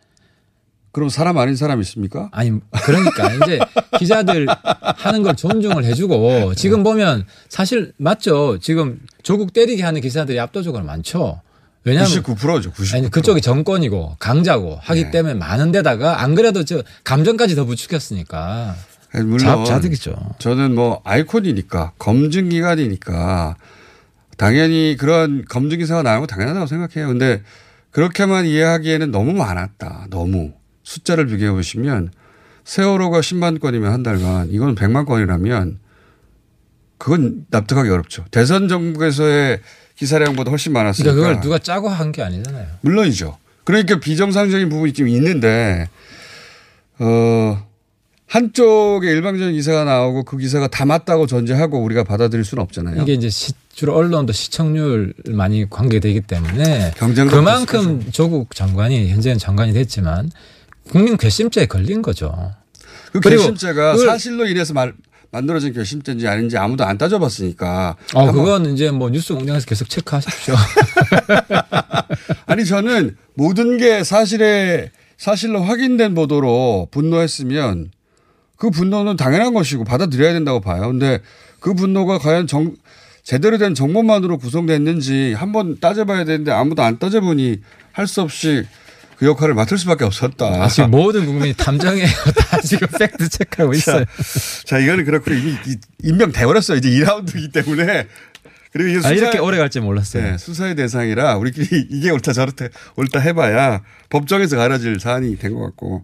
그럼 0.92 1.10
사람 1.10 1.38
아닌 1.38 1.56
사람 1.56 1.80
있습니까? 1.82 2.30
아니 2.32 2.52
그러니까 2.84 3.32
이제 3.34 3.60
기자들 3.98 4.46
하는 4.98 5.24
걸 5.24 5.36
존중을 5.36 5.86
해주고 5.86 6.54
지금 6.56 6.84
보면 6.84 7.26
사실 7.50 7.94
맞죠. 7.98 8.60
지금 8.60 9.00
조국 9.24 9.54
때리게 9.54 9.84
하는 9.84 10.02
기사들이 10.02 10.40
압도적으로 10.40 10.84
많죠. 10.84 11.42
왜냐하면 11.84 12.12
99%죠. 12.22 12.72
99%. 12.74 12.96
아니 12.96 13.10
그쪽이 13.10 13.42
정권이고 13.42 14.18
강자고 14.20 14.78
하기 14.82 15.06
네. 15.06 15.12
때문에 15.12 15.34
많은 15.34 15.72
데다가 15.72 16.22
안 16.22 16.36
그래도 16.36 16.64
저 16.64 16.84
감정까지 17.04 17.56
더 17.56 17.66
부추겼으니까 17.66 18.76
물론 19.14 19.38
자업자득이죠. 19.40 20.16
저는 20.40 20.74
뭐 20.76 21.02
아이콘이니까 21.04 21.94
검증 21.98 22.50
기관이니까 22.50 23.56
당연히 24.38 24.96
그런 24.98 25.44
검증 25.50 25.80
기사가 25.80 26.02
나오고 26.04 26.28
당연하다고 26.28 26.66
생각해요. 26.66 27.08
근데 27.10 27.44
그렇게만 27.92 28.46
이해하기에는 28.46 29.12
너무 29.12 29.34
많았다. 29.34 30.08
너무. 30.10 30.54
숫자를 30.84 31.28
비교해 31.28 31.52
보시면 31.52 32.12
세월호가 32.64 33.20
10만 33.20 33.60
건이면 33.60 33.92
한 33.92 34.02
달간 34.04 34.48
이건 34.50 34.76
100만 34.76 35.06
건이라면 35.06 35.80
그건 36.98 37.46
납득하기 37.50 37.90
어렵죠. 37.90 38.26
대선 38.32 38.68
정부에서의 38.68 39.60
기사량보다 39.96 40.50
훨씬 40.52 40.72
많았으니까. 40.74 41.14
그러니까 41.14 41.34
그걸 41.36 41.42
누가 41.44 41.60
짜고 41.60 41.90
한 41.90 42.12
게 42.12 42.24
아니잖아요. 42.24 42.66
물론이죠. 42.82 43.38
그러니까 43.64 44.00
비정상적인 44.00 44.70
부분이 44.70 44.94
좀 44.94 45.08
있는데 45.08 45.88
어 47.00 47.68
한쪽에 48.32 49.12
일방적인 49.12 49.54
기사가 49.56 49.84
나오고 49.84 50.24
그 50.24 50.38
기사가 50.38 50.68
다 50.70 50.86
맞다고 50.86 51.28
전제하고 51.28 51.84
우리가 51.84 52.06
받아들일 52.06 52.46
수는 52.46 52.64
없잖아요. 52.64 53.02
이게 53.02 53.12
이제 53.12 53.30
시, 53.30 53.52
주로 53.74 53.94
언론도 53.94 54.32
시청률 54.32 55.14
많이 55.28 55.70
관계되기 55.70 56.22
때문에 56.22 56.94
그만큼 57.30 58.06
조국 58.14 58.56
장관이 58.56 59.10
현재는 59.10 59.38
장관이 59.38 59.74
됐지만 59.74 60.32
국민 60.90 61.18
괘씸죄에 61.18 61.66
걸린 61.66 62.02
거죠. 62.02 62.54
그 63.12 63.20
결심죄가 63.20 63.96
그걸- 63.96 64.08
사실로 64.08 64.48
인해서 64.48 64.74
말, 64.74 64.94
만들어진 65.32 65.74
결심죄인지 65.74 66.26
아닌지 66.26 66.56
아무도 66.58 66.86
안 66.86 66.98
따져봤으니까. 66.98 67.98
어, 68.14 68.32
그건 68.32 68.66
이제 68.68 68.92
뭐 68.92 69.10
뉴스 69.10 69.34
공장에서 69.34 69.66
계속 69.66 69.90
체크하십시오. 69.90 70.56
아니 72.48 72.64
저는 72.64 73.18
모든 73.34 73.76
게 73.78 74.06
사실에 74.06 74.92
사실로 75.18 75.62
확인된 75.64 76.16
보도로 76.16 76.88
분노했으면 76.92 77.92
그 78.62 78.70
분노는 78.70 79.18
당연한 79.18 79.56
것이고 79.56 79.84
받아들여야 79.86 80.34
된다고 80.34 80.60
봐요. 80.62 80.84
근데 80.88 81.20
그 81.60 81.74
분노가 81.74 82.20
과연 82.20 82.46
정, 82.46 82.76
제대로 83.24 83.58
된 83.58 83.74
정보만으로 83.74 84.38
구성됐는지 84.38 85.34
한번 85.34 85.80
따져봐야 85.80 86.26
되는데 86.26 86.52
아무도 86.52 86.84
안 86.84 87.00
따져보니 87.00 87.60
할 87.92 88.06
수 88.06 88.22
없이 88.22 88.64
그 89.18 89.26
역할을 89.26 89.56
맡을 89.56 89.80
수밖에 89.80 90.06
없었다. 90.06 90.46
아, 90.46 90.68
지금 90.68 90.92
모든 90.92 91.26
국민이 91.26 91.56
탐정이에요. 91.56 92.06
다 92.38 92.60
지금 92.62 92.88
팩트 93.00 93.30
체크하고 93.30 93.74
있어요. 93.74 94.06
자, 94.66 94.78
이거는 94.78 95.06
그렇고 95.06 95.32
이미 95.34 95.54
이- 95.66 96.08
임명돼버렸어요. 96.08 96.78
이제 96.78 96.88
2라운드이기 96.92 97.52
때문에. 97.52 98.06
그리고 98.72 98.90
이게 98.90 98.98
아, 99.00 99.02
수사- 99.02 99.14
이렇게 99.16 99.40
오래 99.40 99.58
갈지 99.58 99.80
몰랐어요. 99.80 100.24
네, 100.24 100.38
수사의 100.38 100.76
대상이라 100.76 101.36
우리끼리 101.38 101.68
이게 101.90 102.12
옳다 102.12 102.32
저렇다 102.32 102.68
옳다 102.96 103.20
해봐야 103.20 103.82
법정에서 104.12 104.56
가려질 104.58 105.00
사안이 105.00 105.38
된 105.40 105.56
것 105.56 105.62
같고 105.66 106.04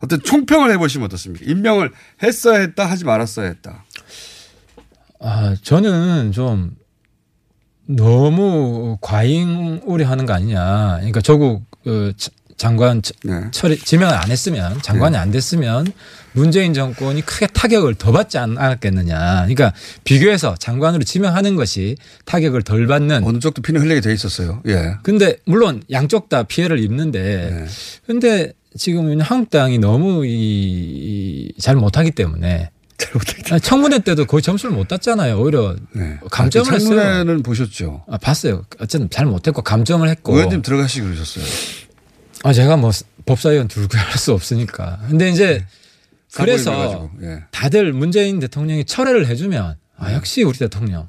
어떤 0.00 0.20
총평을 0.22 0.70
해보시면 0.72 1.06
어떻습니까? 1.06 1.44
임명을 1.48 1.90
했어야 2.22 2.60
했다 2.60 2.86
하지 2.86 3.04
말았어야 3.04 3.46
했다. 3.48 3.84
아, 5.20 5.54
저는 5.62 6.32
좀 6.32 6.74
너무 7.86 8.96
과잉 9.00 9.80
우려하는 9.84 10.26
거 10.26 10.32
아니냐. 10.32 10.96
그러니까 10.98 11.20
조국 11.20 11.64
어, 11.86 12.10
차- 12.16 12.30
장관 12.56 13.00
처- 13.02 13.12
네. 13.24 13.40
처리 13.52 13.78
지명을 13.78 14.14
안 14.14 14.30
했으면 14.30 14.80
장관이 14.82 15.16
안 15.16 15.30
됐으면 15.30 15.86
문재인 16.32 16.74
정권이 16.74 17.22
크게 17.22 17.46
타격을 17.48 17.94
더 17.96 18.12
받지 18.12 18.36
않- 18.38 18.56
않았겠느냐. 18.58 19.16
그러니까 19.46 19.72
비교해서 20.04 20.54
장관으로 20.58 21.02
지명하는 21.04 21.56
것이 21.56 21.96
타격을 22.26 22.62
덜 22.62 22.86
받는 22.86 23.24
어느 23.24 23.38
쪽도 23.38 23.62
피는 23.62 23.80
흘리게 23.80 24.00
돼 24.02 24.12
있었어요. 24.12 24.62
예. 24.66 24.94
근데 25.02 25.36
물론 25.46 25.82
양쪽 25.90 26.28
다 26.28 26.42
피해를 26.42 26.78
입는데 26.78 27.50
네. 27.50 27.66
근데 28.06 28.52
지금 28.76 29.20
한국 29.20 29.50
당이 29.50 29.78
너무 29.78 30.24
이, 30.26 30.30
이- 30.30 31.60
잘 31.60 31.76
못하기 31.76 32.12
때문에 32.12 32.70
아니, 33.50 33.60
청문회 33.60 34.00
때도 34.00 34.26
거의 34.26 34.42
점수를 34.42 34.74
못 34.76 34.86
땄잖아요. 34.88 35.40
오히려 35.40 35.74
감점을 36.30 36.66
아, 36.66 36.70
그 36.70 36.74
했어요. 36.76 36.88
청문회는 36.96 37.42
보셨죠? 37.42 38.04
아, 38.08 38.18
봤어요. 38.18 38.64
어쨌든 38.78 39.08
잘 39.10 39.26
못했고 39.26 39.62
감점을 39.62 40.06
했고. 40.08 40.34
의원님 40.36 40.62
들어가시기 40.62 41.04
그러셨어요. 41.06 41.44
아 42.42 42.52
제가 42.52 42.76
뭐 42.76 42.90
법사위원 43.26 43.68
들고 43.68 43.96
할 43.98 44.18
수 44.18 44.32
없으니까. 44.32 45.00
근데 45.08 45.30
이제 45.30 45.64
사고에 46.28 46.52
그래서 46.52 47.10
예. 47.22 47.42
다들 47.50 47.92
문재인 47.92 48.38
대통령이 48.38 48.84
철회를 48.84 49.26
해주면 49.26 49.76
아 49.96 50.12
역시 50.14 50.42
우리 50.42 50.56
대통령. 50.58 51.08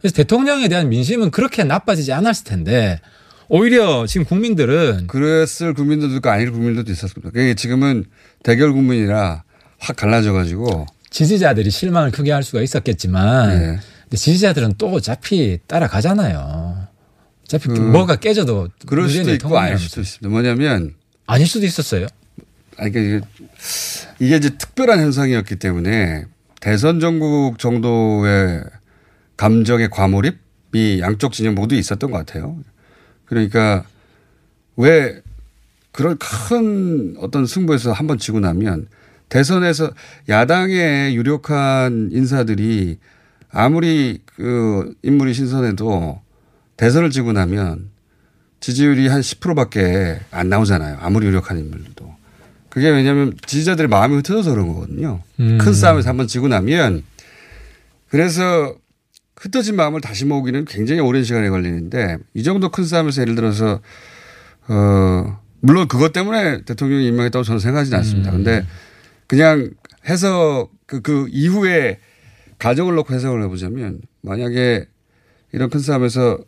그래서 0.00 0.14
대통령에 0.14 0.68
대한 0.68 0.88
민심은 0.88 1.30
그렇게 1.30 1.62
나빠지지 1.64 2.12
않았을 2.12 2.44
텐데 2.44 3.00
오히려 3.48 4.06
지금 4.06 4.24
국민들은 4.26 5.06
그랬을 5.06 5.72
국민들도 5.74 6.16
있고 6.16 6.30
아닐 6.30 6.50
국민들도 6.50 6.90
있었습니다. 6.90 7.30
그게 7.30 7.54
지금은 7.54 8.04
대결 8.42 8.72
국민이라 8.72 9.44
확 9.78 9.96
갈라져 9.96 10.32
가지고 10.32 10.86
지지자들이 11.10 11.70
실망을 11.70 12.10
크게 12.10 12.32
할 12.32 12.42
수가 12.42 12.60
있었겠지만 12.62 13.48
네. 13.58 13.66
근데 14.02 14.16
지지자들은 14.16 14.74
또 14.78 14.88
어차피 14.92 15.58
따라가잖아요. 15.66 16.88
어차피 17.44 17.68
그- 17.68 17.78
뭐가 17.78 18.16
깨져도 18.16 18.68
그럴 18.86 19.08
수도 19.08 19.32
있고 19.32 19.56
아닐. 19.58 19.78
수도 19.78 20.00
있습니다. 20.00 20.28
뭐냐면 20.28 20.94
아닐 21.26 21.46
수도 21.46 21.66
있었어요. 21.66 22.06
아니, 22.78 22.92
그러니까 22.92 23.00
이게, 23.00 23.26
이게 24.18 24.36
이제 24.36 24.50
특별한 24.58 24.98
현상이었기 25.00 25.56
때문에 25.56 26.24
대선 26.60 27.00
전국 27.00 27.58
정도의 27.58 28.62
감정의 29.36 29.88
과몰입이 29.90 31.00
양쪽 31.00 31.32
진영 31.32 31.54
모두 31.54 31.74
있었던 31.76 32.10
것 32.10 32.18
같아요. 32.18 32.58
그러니까 33.26 33.84
왜 34.76 35.20
그런 35.92 36.16
큰 36.18 37.16
어떤 37.18 37.46
승부에서 37.46 37.92
한 37.92 38.06
번 38.06 38.18
지고 38.18 38.40
나면 38.40 38.88
대선에서 39.28 39.90
야당의 40.28 41.16
유력한 41.16 42.10
인사들이 42.12 42.98
아무리 43.50 44.20
그 44.26 44.94
인물이 45.02 45.34
신선해도 45.34 46.20
대선을 46.76 47.10
지고 47.10 47.32
나면 47.32 47.90
지지율이 48.60 49.08
한 49.08 49.20
10%밖에 49.20 50.20
안 50.30 50.48
나오잖아요. 50.48 50.98
아무리 51.00 51.26
유력한 51.26 51.58
인물들도. 51.58 52.14
그게 52.68 52.90
왜냐하면 52.90 53.34
지지자들의 53.46 53.88
마음이 53.88 54.16
흩어져서 54.16 54.50
그런 54.50 54.68
거거든요. 54.68 55.22
음. 55.40 55.58
큰 55.58 55.72
싸움에서 55.72 56.08
한 56.10 56.16
번 56.18 56.26
지고 56.26 56.46
나면 56.48 57.02
그래서 58.08 58.74
흩어진 59.36 59.76
마음을 59.76 60.00
다시 60.00 60.24
모으기는 60.24 60.64
굉장히 60.64 61.00
오랜 61.00 61.22
시간이 61.22 61.48
걸리는데 61.48 62.18
이 62.34 62.42
정도 62.42 62.70
큰 62.70 62.84
싸움에서 62.84 63.22
예를 63.22 63.34
들어서 63.34 63.80
어 64.68 65.40
물론 65.60 65.88
그것 65.88 66.12
때문에 66.12 66.62
대통령이 66.62 67.06
임명했다고 67.08 67.42
저는 67.42 67.58
생각하지는 67.58 67.98
않습니다. 67.98 68.30
음. 68.30 68.36
근데 68.36 68.66
그냥 69.26 69.70
해석 70.08 70.70
그, 70.86 71.02
그 71.02 71.26
이후에 71.30 71.98
가정을 72.58 72.94
놓고 72.94 73.14
해석을 73.14 73.42
해보자면 73.44 74.00
만약에 74.22 74.86
이런 75.52 75.68
큰 75.70 75.80
싸움에서 75.80 76.38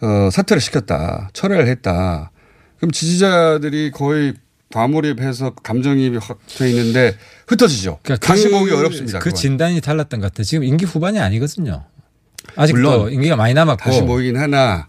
어, 0.00 0.30
사퇴를 0.30 0.60
시켰다. 0.60 1.30
철회를 1.32 1.68
했다. 1.68 2.32
그럼 2.78 2.90
지지자들이 2.90 3.92
거의 3.92 4.34
과몰입해서 4.72 5.50
감정이입이 5.62 6.16
확돼 6.18 6.70
있는데 6.70 7.16
흩어지죠. 7.46 7.98
다시 8.20 8.48
모으기 8.48 8.72
어렵습니다. 8.72 9.18
그 9.18 9.24
그건. 9.26 9.36
진단이 9.40 9.80
달랐던 9.80 10.20
것 10.20 10.32
같아요. 10.32 10.44
지금 10.44 10.64
임기 10.64 10.84
후반이 10.84 11.20
아니거든요. 11.20 11.84
아직도 12.56 13.10
임기가 13.10 13.36
많이 13.36 13.54
남았고. 13.54 13.82
다시 13.84 14.02
모이긴 14.02 14.36
하나 14.36 14.88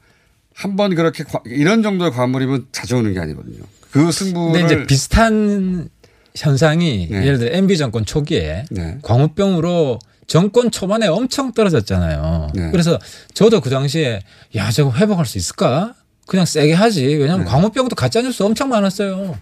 한 0.56 0.76
번 0.76 0.94
그렇게 0.96 1.24
과- 1.24 1.42
이런 1.46 1.82
정도의 1.84 2.12
과몰입은 2.12 2.68
자주 2.72 2.98
오는 2.98 3.14
게 3.14 3.20
아니거든요. 3.20 3.64
그 3.92 4.12
승부를 4.12 4.62
근데 4.62 4.66
이제 4.76 4.86
비슷한 4.88 5.90
현상이 6.36 7.08
네. 7.12 7.26
예를 7.26 7.38
들어 7.40 7.56
MB 7.56 7.78
정권 7.78 8.06
초기에 8.06 8.66
네. 8.72 8.98
광우병으로 9.04 10.00
정권 10.28 10.72
초반에 10.72 11.08
엄청 11.08 11.52
떨어졌잖아요. 11.54 12.50
네. 12.56 12.72
그래서 12.72 12.98
저도 13.34 13.62
그 13.62 13.70
당시에 13.70 14.22
야 14.56 14.72
저거 14.72 14.92
회복할 14.96 15.26
수 15.26 15.38
있을까? 15.38 15.94
그냥 16.26 16.46
세게 16.46 16.74
하지. 16.74 17.06
왜냐하면 17.06 17.46
네. 17.46 17.52
광우병도 17.52 17.96
가짜 17.96 18.22
뉴스 18.22 18.42
엄청 18.44 18.70
많았어요. 18.70 19.38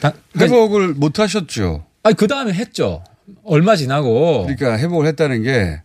당- 0.00 0.12
그러니까 0.32 0.56
회복을 0.56 0.94
못 0.94 1.18
하셨죠. 1.18 1.84
아니 2.02 2.14
그 2.16 2.26
다음에 2.26 2.52
했죠. 2.52 3.02
얼마 3.44 3.76
지나고 3.76 4.42
그러니까 4.46 4.78
회복을 4.78 5.06
했다는 5.06 5.42
게 5.42 5.82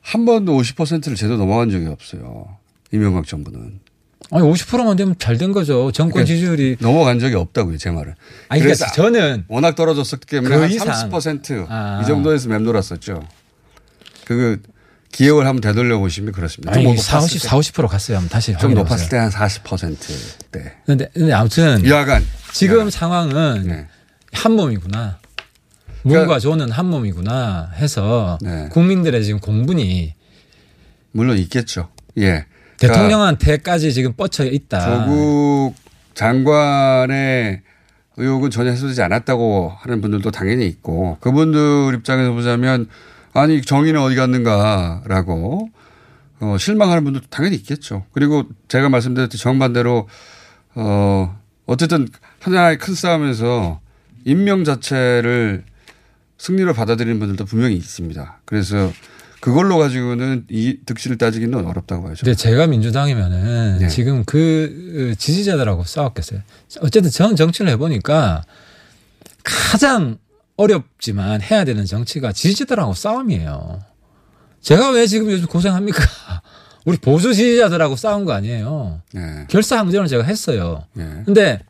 한 0.00 0.24
번도 0.24 0.56
50%를 0.58 1.16
제대로 1.16 1.36
넘어간 1.36 1.68
적이 1.68 1.86
없어요. 1.88 2.56
이명박 2.92 3.26
정부는. 3.26 3.80
아니 4.30 4.42
50%만 4.42 4.96
되면 4.96 5.14
잘 5.18 5.36
된 5.36 5.52
거죠. 5.52 5.92
정권 5.92 6.12
그러니까 6.24 6.26
지지율이 6.34 6.76
넘어간 6.80 7.18
적이 7.18 7.34
없다고요, 7.34 7.76
제 7.76 7.90
말은. 7.90 8.14
아니 8.48 8.62
그러니까 8.62 8.86
저는 8.92 9.44
워낙 9.48 9.74
떨어졌었기 9.74 10.26
때문에 10.26 10.54
그한 10.56 10.70
이상. 10.70 10.88
30%이 11.10 11.66
아. 11.68 12.02
정도에서 12.06 12.48
맴돌았었죠. 12.48 13.22
그 14.24 14.62
기억을 15.12 15.46
한번 15.46 15.60
되돌려 15.60 15.98
보시면 15.98 16.32
그렇습니다. 16.32 16.72
좀 16.72 16.78
아니, 16.80 16.84
높았을 16.90 17.02
4, 17.10 17.18
50, 17.18 17.42
때. 17.42 17.48
4, 17.48 17.56
50% 17.58 17.88
갔어요. 17.88 18.16
한번 18.18 18.28
다시 18.28 18.56
좀 18.58 18.74
높았을. 18.74 19.08
때 19.08 19.16
한 19.16 19.30
40%대. 19.30 20.72
근데, 20.86 21.08
근데 21.14 21.32
아무튼 21.32 21.84
여하간 21.86 22.22
지금 22.52 22.74
여하간. 22.76 22.90
상황은 22.90 23.66
네. 23.66 23.86
한 24.32 24.52
몸이구나. 24.52 25.18
그러니까 26.02 26.38
조는 26.38 26.70
한 26.70 26.86
몸이구나 26.86 27.70
해서 27.76 28.38
네. 28.40 28.68
국민들의 28.70 29.24
지금 29.24 29.40
공분이 29.40 30.14
물론 31.12 31.36
있겠죠. 31.38 31.88
예. 32.18 32.44
그러니까 32.78 32.78
대통령한테까지 32.78 33.92
지금 33.92 34.12
뻗쳐 34.12 34.44
있다. 34.44 35.04
조국 35.06 35.74
장관의 36.14 37.62
의혹은 38.16 38.50
전혀 38.50 38.70
해소되지 38.70 39.02
않았다고 39.02 39.72
하는 39.80 40.00
분들도 40.00 40.30
당연히 40.30 40.66
있고 40.66 41.18
그분들 41.20 41.94
입장에서 41.96 42.32
보자면 42.32 42.88
아니 43.38 43.62
정의는 43.62 44.00
어디 44.00 44.16
갔는가라고 44.16 45.70
어, 46.40 46.56
실망하는 46.58 47.04
분들도 47.04 47.26
당연히 47.30 47.56
있겠죠. 47.56 48.04
그리고 48.12 48.44
제가 48.68 48.88
말씀드렸듯이 48.88 49.42
정반대로 49.42 50.08
어, 50.74 51.40
어쨌든 51.66 52.08
하나의 52.40 52.78
큰 52.78 52.94
싸움에서 52.94 53.80
임명 54.24 54.64
자체를 54.64 55.64
승리로 56.38 56.74
받아들이는 56.74 57.18
분들도 57.18 57.44
분명히 57.44 57.76
있습니다. 57.76 58.40
그래서 58.44 58.92
그걸로 59.40 59.78
가지고는 59.78 60.46
이 60.48 60.78
득실을 60.84 61.18
따지기는 61.18 61.64
어렵다고 61.66 62.04
봐야죠. 62.04 62.24
근데 62.24 62.34
제가 62.36 62.66
민주당이면은 62.66 63.78
네. 63.78 63.88
지금 63.88 64.24
그 64.24 65.14
지지자들하고 65.16 65.84
싸웠겠어요. 65.84 66.40
어쨌든 66.80 67.10
전 67.10 67.36
정치를 67.36 67.70
해보니까 67.72 68.42
가장 69.44 70.18
어렵지만 70.58 71.40
해야 71.40 71.64
되는 71.64 71.86
정치가 71.86 72.32
지지자들하고 72.32 72.92
싸움이에요. 72.92 73.80
제가 74.60 74.90
왜 74.90 75.06
지금 75.06 75.30
요즘 75.30 75.46
고생합니까? 75.46 76.02
우리 76.84 76.96
보수 76.98 77.32
지지자들하고 77.32 77.96
싸운 77.96 78.24
거 78.24 78.32
아니에요. 78.32 79.00
네. 79.12 79.46
결사항전을 79.48 80.08
제가 80.08 80.24
했어요. 80.24 80.84
네. 80.94 81.22
근데 81.24 81.60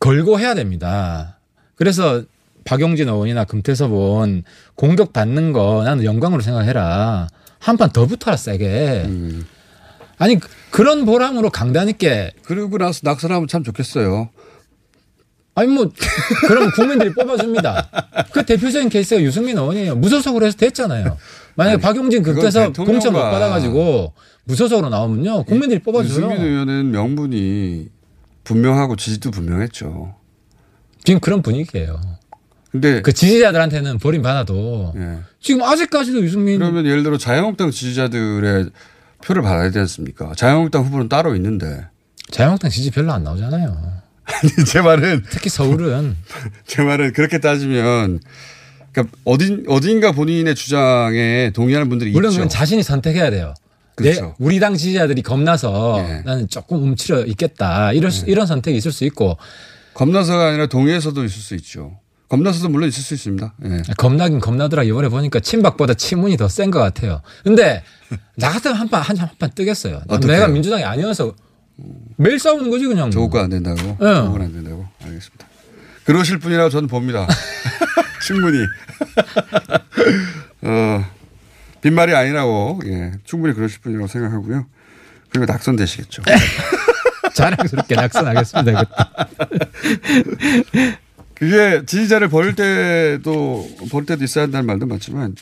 걸고 0.00 0.40
해야 0.40 0.54
됩니다. 0.54 1.38
그래서 1.76 2.22
박용진 2.64 3.08
의원이나 3.08 3.44
금태섭 3.44 3.92
의원 3.92 4.42
공격 4.74 5.12
받는 5.12 5.52
거 5.52 5.82
나는 5.84 6.04
영광으로 6.04 6.42
생각해라. 6.42 7.28
한 7.58 7.76
판 7.76 7.90
더 7.92 8.06
붙어라 8.06 8.36
세게. 8.36 9.04
음. 9.06 9.46
아니 10.18 10.38
그런 10.70 11.04
보람으로 11.04 11.50
강단 11.50 11.88
있게 11.90 12.32
그러고 12.42 12.78
나서 12.78 13.00
낙선하면 13.04 13.46
참 13.46 13.62
좋겠어요. 13.62 14.30
아니 15.54 15.68
뭐 15.72 15.90
그럼 16.48 16.70
국민들이 16.70 17.12
뽑아줍니다. 17.12 17.90
그 18.32 18.44
대표적인 18.44 18.88
케이스가 18.88 19.20
유승민 19.22 19.58
의원이에요. 19.58 19.96
무소속으로 19.96 20.46
해서 20.46 20.56
됐잖아요. 20.56 21.18
만약에 21.56 21.74
아니, 21.74 21.82
박용진 21.82 22.22
대통령과- 22.22 22.74
공천 22.86 23.12
못 23.12 23.18
받아가지고 23.20 24.14
무소속으로 24.44 24.88
나오면요 24.88 25.44
국민들이 25.44 25.80
뽑아줘요. 25.80 26.08
유승민 26.10 26.40
의원은 26.40 26.90
명분이 26.90 27.88
분명하고 28.44 28.96
지지도 28.96 29.30
분명했죠. 29.30 30.14
지금 31.04 31.20
그런 31.20 31.42
분위기예요. 31.42 32.00
근데 32.70 33.02
그 33.02 33.12
지지자들한테는 33.12 33.98
버림받아도 33.98 34.94
예. 34.96 35.18
지금 35.40 35.62
아직까지도 35.62 36.22
유승민 36.22 36.58
그러면 36.58 36.86
예를 36.86 37.02
들어 37.02 37.18
자유한국당 37.18 37.70
지지자들의 37.70 38.70
표를 39.22 39.42
받아야 39.42 39.64
되지 39.64 39.78
않습니까? 39.80 40.32
자유한국당 40.34 40.84
후보는 40.84 41.10
따로 41.10 41.34
있는데. 41.36 41.86
자유한국당 42.30 42.70
지지 42.70 42.90
별로 42.90 43.12
안 43.12 43.22
나오잖아요. 43.24 44.00
아니, 44.24 44.64
제 44.66 44.80
말은. 44.80 45.24
특히 45.30 45.48
서울은. 45.50 46.16
제 46.66 46.82
말은 46.82 47.12
그렇게 47.12 47.38
따지면, 47.38 48.20
그러니까 48.92 49.16
어딘, 49.24 49.64
어딘가 49.68 50.12
본인의 50.12 50.54
주장에 50.54 51.50
동의하는 51.54 51.88
분들이 51.88 52.10
물론 52.12 52.32
있죠. 52.32 52.46
자신이 52.48 52.82
선택해야 52.82 53.30
돼요. 53.30 53.54
그렇죠. 53.94 54.22
내, 54.22 54.32
우리 54.38 54.58
당 54.60 54.74
지지자들이 54.74 55.22
겁나서 55.22 56.04
예. 56.08 56.22
나는 56.24 56.48
조금 56.48 56.82
움츠려 56.82 57.24
있겠다. 57.26 57.92
이럴 57.92 58.10
수, 58.10 58.24
이런 58.26 58.46
선택이 58.46 58.76
있을 58.78 58.90
수 58.90 59.04
있고 59.04 59.36
겁나서가 59.94 60.48
아니라 60.48 60.66
동의해서도 60.66 61.24
있을 61.24 61.40
수 61.42 61.54
있죠. 61.56 61.98
겁나서도 62.28 62.70
물론 62.70 62.88
있을 62.88 63.02
수 63.02 63.12
있습니다. 63.12 63.54
예. 63.66 63.82
겁나긴 63.98 64.38
겁나더라. 64.40 64.82
이번에 64.84 65.08
보니까 65.10 65.40
친박보다 65.40 65.92
친문이 65.94 66.38
더 66.38 66.48
센 66.48 66.70
것 66.70 66.78
같아요. 66.78 67.20
근데 67.44 67.82
나 68.36 68.48
같으면 68.50 68.76
한 68.78 68.88
판, 68.88 69.02
한판 69.02 69.50
뜨겠어요. 69.54 70.00
내가 70.26 70.48
민주당이 70.48 70.84
아니어서 70.84 71.34
매일 72.16 72.38
싸우는 72.38 72.70
거지 72.70 72.86
그냥. 72.86 73.10
조국과 73.10 73.44
안 73.44 73.50
된다고? 73.50 73.80
예. 73.80 74.14
조국은 74.14 74.42
안 74.42 74.52
된다고? 74.52 74.86
알겠습니다. 75.02 75.46
그러실 76.04 76.38
분이라고 76.38 76.70
저는 76.70 76.88
봅니다. 76.88 77.26
충분히. 78.24 78.58
어, 80.62 81.04
빈말이 81.80 82.14
아니라고, 82.14 82.80
예. 82.86 83.12
충분히 83.24 83.54
그러실 83.54 83.80
분이라고 83.80 84.06
생각하고요. 84.06 84.66
그리고 85.30 85.46
낙선되시겠죠. 85.46 86.22
자랑스럽게 87.34 87.94
낙선하겠습니다. 87.94 88.84
그게 91.34 91.84
지지자를 91.86 92.28
버릴 92.28 92.54
때도, 92.54 93.68
버릴 93.90 94.06
때도 94.06 94.22
있어야 94.22 94.44
한다는 94.44 94.66
말도 94.66 94.86
맞지만, 94.86 95.30
어, 95.30 95.34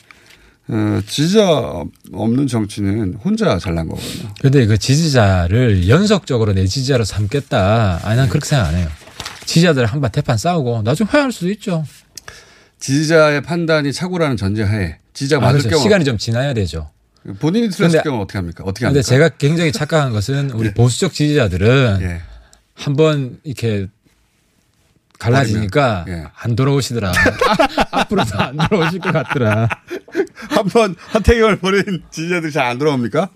지지자 1.05 1.83
없는 2.13 2.47
정치는 2.47 3.15
혼자 3.23 3.57
잘난 3.59 3.87
거거든요. 3.89 4.33
근데 4.41 4.65
그 4.65 4.77
지지자를 4.77 5.89
연속적으로 5.89 6.53
내 6.53 6.65
지지자로 6.65 7.03
삼겠다. 7.03 7.99
아니, 8.03 8.15
난 8.17 8.29
그렇게 8.29 8.45
생각 8.47 8.67
안 8.67 8.75
해요. 8.75 8.87
지지자들 9.45 9.85
한번 9.85 10.11
대판 10.11 10.37
싸우고 10.37 10.83
나중에 10.83 11.09
회할 11.13 11.31
수도 11.31 11.49
있죠. 11.51 11.83
지지자의 12.79 13.41
판단이 13.41 13.91
착오라는 13.91 14.37
전제하에 14.37 14.97
지지자가 15.13 15.43
아, 15.43 15.47
맞을 15.47 15.59
그렇죠. 15.59 15.75
경우 15.75 15.83
시간이 15.83 16.05
좀 16.05 16.17
지나야 16.17 16.53
되죠. 16.53 16.89
본인이 17.39 17.69
틀렸을 17.69 17.97
근데- 17.99 18.03
경우 18.09 18.21
어떻게 18.21 18.37
합니까? 18.39 18.63
어떻게 18.65 18.85
근데 18.85 18.99
합니까? 18.99 19.07
제가 19.07 19.29
굉장히 19.37 19.71
착각한 19.73 20.11
것은 20.13 20.51
우리 20.51 20.71
보수적 20.73 21.13
지지자들은 21.13 21.99
예. 22.01 22.21
한번 22.73 23.37
이렇게 23.43 23.87
갈라지니까 25.19 26.05
예. 26.07 26.23
안 26.35 26.55
돌아오시더라. 26.55 27.11
앞으로도 27.91 28.39
안 28.39 28.57
돌아오실 28.57 28.99
것 29.01 29.11
같더라. 29.11 29.67
한번 30.61 30.95
하태경을 30.97 31.59
버린 31.59 31.83
지지자들이 32.11 32.51
잘 32.51 32.65
안 32.67 32.77
돌아옵니까? 32.77 33.29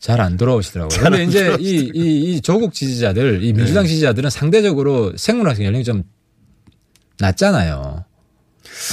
잘 0.00 0.20
안 0.20 0.36
돌아오시더라고요. 0.36 0.98
근데 1.00 1.24
이제 1.24 1.56
이, 1.60 1.90
이, 1.94 2.34
이 2.34 2.40
조국 2.40 2.72
지지자들, 2.72 3.42
이 3.42 3.52
민주당 3.52 3.82
네. 3.84 3.88
지지자들은 3.88 4.30
상대적으로 4.30 5.12
생물학적 5.16 5.64
연령이 5.64 5.84
좀 5.84 6.04
낮잖아요. 7.18 8.04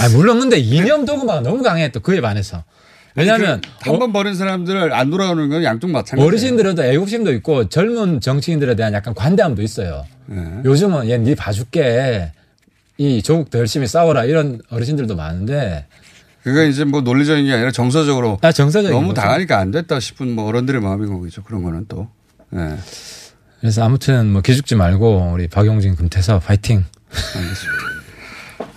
아 0.02 0.10
물론 0.10 0.40
근데 0.40 0.58
이념 0.58 1.06
도구가 1.06 1.42
너무 1.42 1.62
강해 1.64 1.92
또 1.92 2.00
그에 2.00 2.22
반해서. 2.22 2.64
왜냐하면 3.16 3.62
그한번 3.82 4.12
버린 4.12 4.36
사람들을 4.36 4.92
안 4.92 5.10
돌아오는 5.10 5.48
건 5.48 5.64
양쪽 5.64 5.90
마찬가지. 5.92 6.26
어르신들에도 6.28 6.84
애국심도 6.84 7.32
있고 7.36 7.70
젊은 7.70 8.20
정치인들에 8.20 8.76
대한 8.76 8.94
약간 8.94 9.14
관대함도 9.14 9.62
있어요. 9.62 10.06
네. 10.26 10.42
요즘은 10.66 11.10
얘네 11.10 11.36
봐줄게. 11.36 12.34
이 12.98 13.22
조국 13.22 13.50
더 13.50 13.60
열심히 13.60 13.88
싸워라 13.88 14.24
이런 14.26 14.62
어르신들도 14.70 15.16
많은데 15.16 15.86
그게 16.46 16.70
이제 16.70 16.84
뭐 16.84 17.02
논리적인 17.02 17.44
게 17.48 17.54
아니라 17.54 17.72
정서적으로 17.72 18.38
아, 18.44 18.52
정서적인 18.52 18.92
너무 18.96 19.08
거죠. 19.10 19.22
당하니까 19.22 19.58
안 19.58 19.72
됐다 19.72 20.00
싶은 20.00 20.30
뭐 20.36 20.46
어른들의 20.46 20.80
마음인 20.80 21.12
거겠죠. 21.12 21.42
그런 21.44 21.64
거는 21.64 21.88
또. 21.88 22.08
예. 22.56 22.78
그래서 23.60 23.84
아무튼 23.84 24.32
뭐 24.32 24.42
기죽지 24.44 24.76
말고 24.76 25.32
우리 25.34 25.48
박용진 25.48 25.96
금태섭 25.96 26.46
파이팅. 26.46 26.86
알겠습니다. 27.36 27.86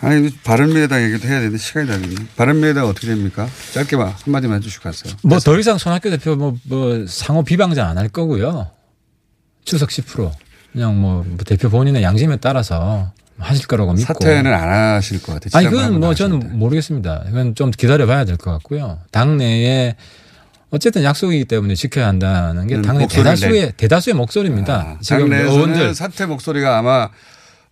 아니 0.01 0.31
바른미래당 0.45 1.03
얘기도 1.03 1.29
해야 1.29 1.41
되는데 1.41 1.59
시간이 1.59 1.87
다르네. 1.89 2.15
바른미래당 2.37 2.87
어떻게 2.87 3.09
됩니까? 3.09 3.47
짧게만 3.75 4.15
한마디만 4.25 4.57
해주시고 4.59 4.85
가세요. 4.85 5.13
뭐 5.23 5.39
더 5.39 5.59
이상 5.59 5.77
손학규 5.77 6.09
대표 6.09 6.37
뭐, 6.37 6.57
뭐 6.65 7.05
상호 7.07 7.43
비방자 7.45 7.87
안 7.87 7.99
할 7.99 8.09
거고요. 8.09 8.71
추석 9.67 9.91
10% 9.91 10.31
그냥 10.73 10.99
뭐 10.99 11.27
대표 11.45 11.69
본인의 11.69 12.03
양심에 12.03 12.37
따라서 12.39 13.13
하실 13.39 13.67
거라고 13.67 13.93
믿고. 13.93 14.07
사퇴는 14.07 14.53
안 14.53 14.69
하실 14.69 15.23
것 15.23 15.33
같아요. 15.35 15.51
아니 15.55 15.69
그건 15.69 16.01
뭐. 16.01 16.15
저는 16.15 16.59
모르겠습니다. 16.59 17.25
이건 17.29 17.55
좀 17.55 17.71
기다려봐야 17.71 18.25
될 18.25 18.37
것 18.37 18.51
같고요. 18.53 18.99
당내에 19.11 19.95
어쨌든 20.71 21.03
약속이기 21.05 21.45
때문에 21.47 21.75
지켜야 21.75 22.09
한다는 22.09 22.67
게 22.67 22.75
음, 22.77 22.83
당내 22.83 23.07
대다수의 23.07 23.53
내- 23.67 23.73
대다수의 23.77 24.15
목소리입니다. 24.15 24.99
지금 25.01 25.31
당내에서는 25.31 25.53
의원들 25.55 25.95
사퇴 25.95 26.27
목소리가 26.27 26.79
아마 26.79 27.09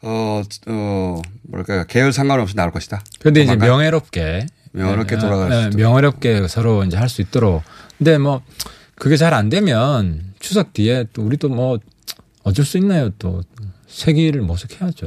어, 0.03 0.43
어, 0.67 1.23
뭐랄까, 1.43 1.85
계열 1.85 2.13
상관없이 2.13 2.55
나올 2.55 2.71
것이다. 2.71 3.03
그런데 3.19 3.43
이제. 3.43 3.57
명예롭게 3.57 4.47
명예롭게 4.73 5.17
예, 5.17 5.19
돌아갈 5.19 5.51
예, 5.51 5.55
수 5.55 5.61
있도록. 5.69 5.77
명예롭게 5.81 6.49
서로 6.49 6.85
이제 6.85 6.97
할 6.97 7.09
수 7.09 7.23
있도록. 7.23 7.63
근데 7.99 8.19
뭐 8.19 8.43
그게 8.95 9.17
잘 9.17 9.35
안 9.35 9.49
되면 9.49 10.23
추석 10.39 10.73
뒤에 10.75 11.07
또 11.13 11.23
우리도 11.23 11.49
뭐 11.49 11.79
어쩔 12.45 12.65
수 12.65 12.79
있나요? 12.79 13.11
또 13.19 13.43
세기를 13.89 14.43
모색해야죠. 14.43 15.07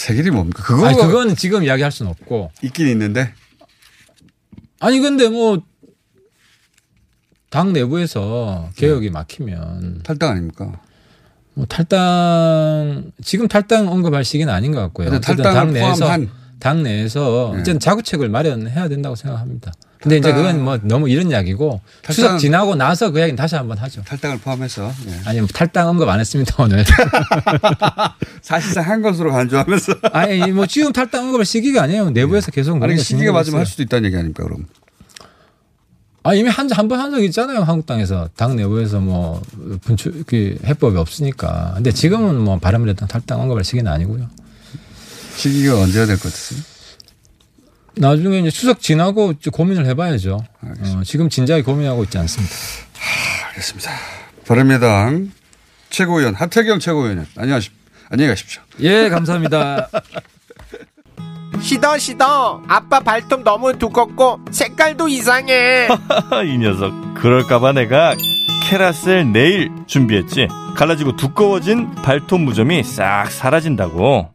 세길이 0.00 0.30
뭡니까? 0.30 0.62
그거 0.62 0.86
아니 0.86 0.96
그건 0.96 1.36
지금 1.36 1.62
이야기할 1.62 1.92
수는 1.92 2.10
없고. 2.10 2.50
있긴 2.62 2.88
있는데. 2.88 3.34
아니 4.80 4.98
근데 5.00 5.28
뭐 5.28 5.58
당 7.50 7.72
내부에서 7.72 8.70
개혁이 8.76 9.10
막히면 9.10 10.02
탈당 10.04 10.30
아닙니까? 10.30 10.80
뭐 11.54 11.66
탈당 11.66 13.10
지금 13.22 13.48
탈당 13.48 13.88
언급할 13.88 14.24
시기는 14.24 14.52
아닌 14.52 14.72
것 14.72 14.80
같고요. 14.82 15.10
근데 15.10 15.16
어쨌든 15.16 15.42
탈당을 15.42 15.56
당 15.58 15.72
내에서 15.72 16.26
당 16.60 16.82
내에서 16.84 17.50
네. 17.54 17.60
어쨌든 17.60 17.80
자구책을 17.80 18.28
마련해야 18.28 18.88
된다고 18.88 19.16
생각합니다. 19.16 19.72
근데 20.02 20.16
이제 20.16 20.32
그건 20.32 20.64
뭐 20.64 20.78
너무 20.82 21.08
이런 21.10 21.30
이야기고 21.30 21.80
추석 22.10 22.38
지나고 22.38 22.74
나서 22.74 23.10
그 23.10 23.18
이야기는 23.18 23.36
다시 23.36 23.54
한번 23.56 23.76
하죠. 23.78 24.02
탈당을 24.02 24.38
포함해서 24.38 24.90
예. 25.08 25.20
아니 25.26 25.40
뭐 25.40 25.48
탈당 25.52 25.88
언급 25.88 26.08
안 26.08 26.18
했습니다 26.20 26.54
오늘. 26.58 26.84
사실상 28.42 28.84
한 28.88 29.02
것으로 29.02 29.30
간주하면서 29.32 29.94
아니 30.12 30.50
뭐 30.52 30.66
지금 30.66 30.92
탈당 30.92 31.24
언급할 31.26 31.44
시기가 31.44 31.82
아니에요. 31.82 32.10
내부에서 32.10 32.50
계속 32.50 32.82
아니 32.82 32.98
시기가 32.98 33.32
맞으면 33.32 33.58
할 33.58 33.62
있어요. 33.64 33.70
수도 33.70 33.82
있다는 33.82 34.06
얘기 34.06 34.16
아닙니까 34.16 34.44
그럼? 34.44 34.66
아 36.22 36.34
이미 36.34 36.48
한 36.50 36.68
한 36.70 36.86
번 36.88 37.00
한 37.00 37.10
적 37.10 37.22
있잖아요 37.24 37.60
한국당에서 37.62 38.28
당 38.36 38.54
내부에서 38.56 39.00
뭐 39.00 39.40
분출 39.82 40.24
그 40.26 40.58
해법이 40.64 40.96
없으니까. 40.96 41.72
근데 41.76 41.92
지금은 41.92 42.36
뭐 42.40 42.58
바람이랬던 42.58 43.08
탈당 43.08 43.40
언급할 43.40 43.64
시기는 43.64 43.90
아니고요. 43.90 44.28
시기가 45.36 45.78
언제가 45.80 46.06
될 46.06 46.16
것 46.16 46.24
같으세요? 46.24 46.60
나중에 48.00 48.38
이제 48.38 48.50
추석 48.50 48.80
지나고 48.80 49.34
좀 49.38 49.50
고민을 49.52 49.84
해봐야죠. 49.86 50.42
어, 50.62 51.02
지금 51.04 51.28
진작에 51.28 51.60
고민하고 51.62 52.02
있지 52.04 52.16
않습니다. 52.18 52.54
알겠습니다. 53.48 53.90
바른미래당 54.46 55.30
최고위원 55.90 56.34
하태경 56.34 56.78
최고위원 56.78 57.26
안녕하십 57.36 57.72
안녕히 58.08 58.30
가십시오. 58.30 58.62
예, 58.80 59.10
감사합니다. 59.10 59.90
시더 61.60 61.98
시더 61.98 62.62
아빠 62.68 63.00
발톱 63.00 63.42
너무 63.42 63.76
두껍고 63.78 64.40
색깔도 64.50 65.08
이상해 65.08 65.88
이 66.46 66.56
녀석 66.56 66.92
그럴까봐 67.16 67.72
내가 67.72 68.14
캐라셀 68.62 69.30
네일 69.30 69.70
준비했지 69.86 70.48
갈라지고 70.74 71.16
두꺼워진 71.16 71.90
발톱 71.96 72.40
무좀이 72.40 72.82
싹 72.82 73.30
사라진다고 73.30 74.30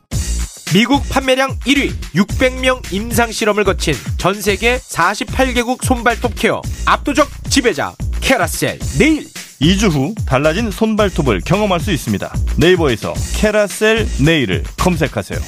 미국 0.76 1.08
판매량 1.08 1.58
1위 1.60 1.94
600명 2.14 2.92
임상 2.92 3.32
실험을 3.32 3.64
거친 3.64 3.94
전 4.18 4.42
세계 4.42 4.78
48개국 4.78 5.82
손발톱 5.86 6.36
care 6.36 6.62
압도적 6.86 7.30
지배자 7.50 7.94
캐라셀 8.20 8.80
네일. 9.00 9.26
2주 9.62 9.90
후 9.90 10.14
달라진 10.28 10.70
손발톱을 10.72 11.40
경험할 11.46 11.80
수 11.80 11.94
있습니다. 11.94 12.30
네이버에서 12.58 13.14
캐라셀 13.38 14.06
네일을 14.20 14.66
검색하세요. 14.78 15.40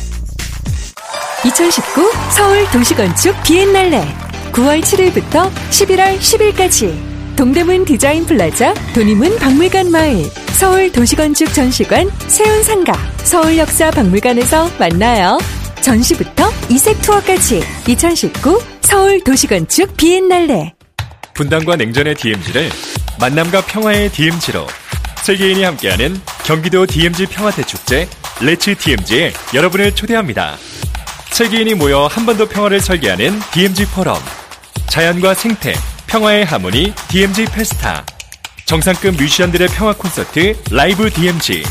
2019 1.45 2.09
서울 2.31 2.65
도시건축 2.71 3.35
비엔날레 3.43 4.07
9월 4.53 4.81
7일부터 4.81 5.51
11월 5.51 6.17
10일까지 6.19 7.16
동대문 7.37 7.85
디자인 7.85 8.25
플라자 8.25 8.73
돈의문 8.93 9.37
박물관 9.37 9.91
마을 9.91 10.23
서울 10.53 10.91
도시건축 10.91 11.53
전시관 11.53 12.09
세운상가 12.27 12.93
서울역사 13.23 13.91
박물관에서 13.91 14.71
만나요. 14.79 15.37
전시부터 15.81 16.49
이색 16.69 17.01
투어까지 17.03 17.63
2019 17.87 18.59
서울 18.81 19.23
도시건축 19.23 19.95
비엔날레 19.95 20.73
분당과 21.35 21.75
냉전의 21.75 22.15
DMZ를 22.15 22.69
만남과 23.19 23.61
평화의 23.65 24.09
DMZ로 24.09 24.65
세계인이 25.23 25.63
함께하는 25.63 26.19
경기도 26.43 26.85
DMZ 26.87 27.27
평화대 27.27 27.63
축제 27.63 28.07
레츠 28.41 28.75
DMZ에 28.75 29.33
여러분을 29.53 29.93
초대합니다. 29.93 30.57
세계인이 31.31 31.75
모여 31.75 32.07
한 32.07 32.25
번 32.25 32.37
더 32.37 32.47
평화를 32.47 32.79
설계하는 32.79 33.39
DMZ 33.51 33.85
포럼 33.87 34.17
자연과 34.89 35.33
생태, 35.35 35.73
평화의 36.07 36.45
하모니 36.45 36.93
DMZ 37.09 37.45
페스타 37.47 38.05
정상급 38.65 39.15
뮤지션들의 39.15 39.67
평화 39.69 39.93
콘서트 39.93 40.55
라이브 40.71 41.09
DMZ 41.09 41.63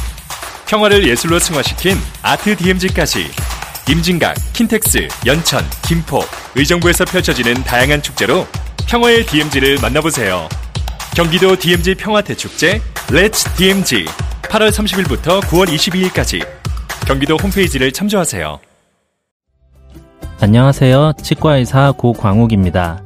평화를 0.69 1.09
예술로 1.09 1.39
승화시킨 1.39 1.97
아트 2.23 2.55
DMZ까지 2.57 3.31
임진각, 3.89 4.37
킨텍스, 4.53 5.09
연천, 5.27 5.65
김포, 5.87 6.21
의정부에서 6.55 7.05
펼쳐지는 7.05 7.55
다양한 7.65 8.03
축제로 8.03 8.47
평화의 8.89 9.25
DMZ를 9.27 9.79
만나보세요. 9.81 10.49
경기도 11.15 11.57
DMZ 11.57 11.95
평화대축제 11.95 12.81
Let's 13.09 13.57
DMZ 13.57 14.05
8월 14.43 14.71
30일부터 14.71 15.41
9월 15.43 15.69
22일까지 15.69 16.47
경기도 17.07 17.37
홈페이지를 17.37 17.93
참조하세요. 17.93 18.59
안녕하세요. 20.41 21.13
치과의사 21.23 21.93
고광욱입니다. 21.93 23.06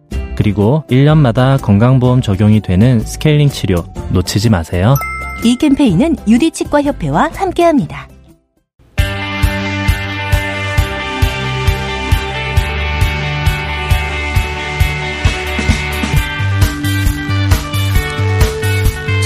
그리고 0.41 0.83
1년마다 0.89 1.61
건강보험 1.61 2.23
적용이 2.23 2.61
되는 2.61 2.99
스케일링 2.99 3.49
치료 3.49 3.85
놓치지 4.09 4.49
마세요. 4.49 4.95
이 5.43 5.55
캠페인은 5.55 6.15
유디치과협회와 6.27 7.29
함께합니다. 7.35 8.07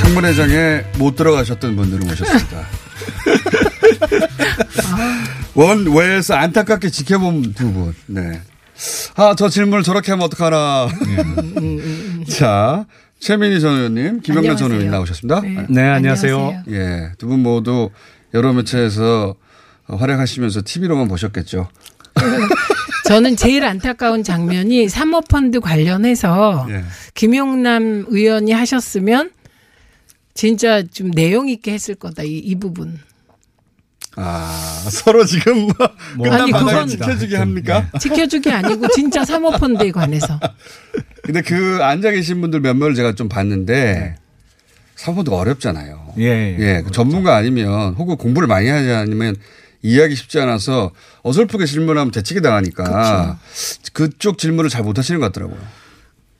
창문회장에 0.01 0.83
못 0.97 1.15
들어가셨던 1.15 1.77
분들을 1.77 2.05
모셨습니다. 2.07 2.67
원 5.55 5.87
외에서 5.95 6.33
안타깝게 6.33 6.89
지켜본 6.89 7.53
두 7.53 7.71
분. 7.71 7.95
네. 8.07 8.41
아, 9.15 9.35
저 9.37 9.49
질문을 9.49 9.83
저렇게 9.83 10.11
하면 10.11 10.25
어떡하나. 10.25 10.87
자, 12.29 12.85
최민희 13.19 13.59
전 13.61 13.75
의원님, 13.77 14.21
김영란 14.21 14.57
전 14.57 14.71
의원님 14.71 14.91
나오셨습니다. 14.91 15.41
네. 15.41 15.65
네, 15.69 15.81
안녕하세요. 15.87 16.63
예, 16.69 17.11
두 17.17 17.27
분 17.27 17.39
모두 17.41 17.89
여러 18.33 18.51
매체에서 18.53 19.35
활약하시면서 19.85 20.61
TV로만 20.65 21.07
보셨겠죠. 21.07 21.69
저는 23.07 23.35
제일 23.35 23.63
안타까운 23.65 24.23
장면이 24.23 24.89
사모펀드 24.89 25.59
관련해서 25.59 26.65
예. 26.69 26.83
김용남 27.13 28.05
의원이 28.09 28.51
하셨으면 28.51 29.31
진짜 30.33 30.81
좀 30.81 31.11
내용 31.11 31.47
있게 31.47 31.71
했을 31.71 31.95
거다 31.95 32.23
이, 32.23 32.37
이 32.39 32.55
부분. 32.55 32.99
아 34.17 34.85
서로 34.89 35.25
지금 35.25 35.67
뭐 36.15 36.23
끝난 36.23 36.41
아니, 36.41 36.51
바닥을 36.51 36.71
그건- 36.73 36.87
지켜주게 36.87 37.35
합니까? 37.37 37.89
지켜주기 37.99 38.49
아니고 38.51 38.87
진짜 38.89 39.25
사모펀드에 39.25 39.91
관해서. 39.91 40.39
근데 41.23 41.41
그 41.41 41.79
앉아 41.81 42.11
계신 42.11 42.39
분들 42.41 42.59
몇몇을 42.61 42.95
제가 42.95 43.13
좀 43.15 43.27
봤는데 43.29 44.15
사모펀드가 44.95 45.35
어렵잖아요. 45.37 46.13
예, 46.19 46.55
예, 46.59 46.81
그 46.85 46.91
전문가 46.91 47.35
아니면 47.35 47.95
혹은 47.95 48.15
공부를 48.15 48.47
많이 48.47 48.69
하지 48.69 48.89
않으면 48.91 49.35
이해하기 49.81 50.15
쉽지 50.15 50.39
않아서 50.39 50.91
어설프게 51.23 51.65
질문하면 51.65 52.11
대치기 52.11 52.41
당하니까 52.41 53.37
그쪽 53.93 54.37
질문을 54.37 54.69
잘 54.69 54.83
못하시는 54.83 55.19
것 55.19 55.27
같더라고요. 55.27 55.59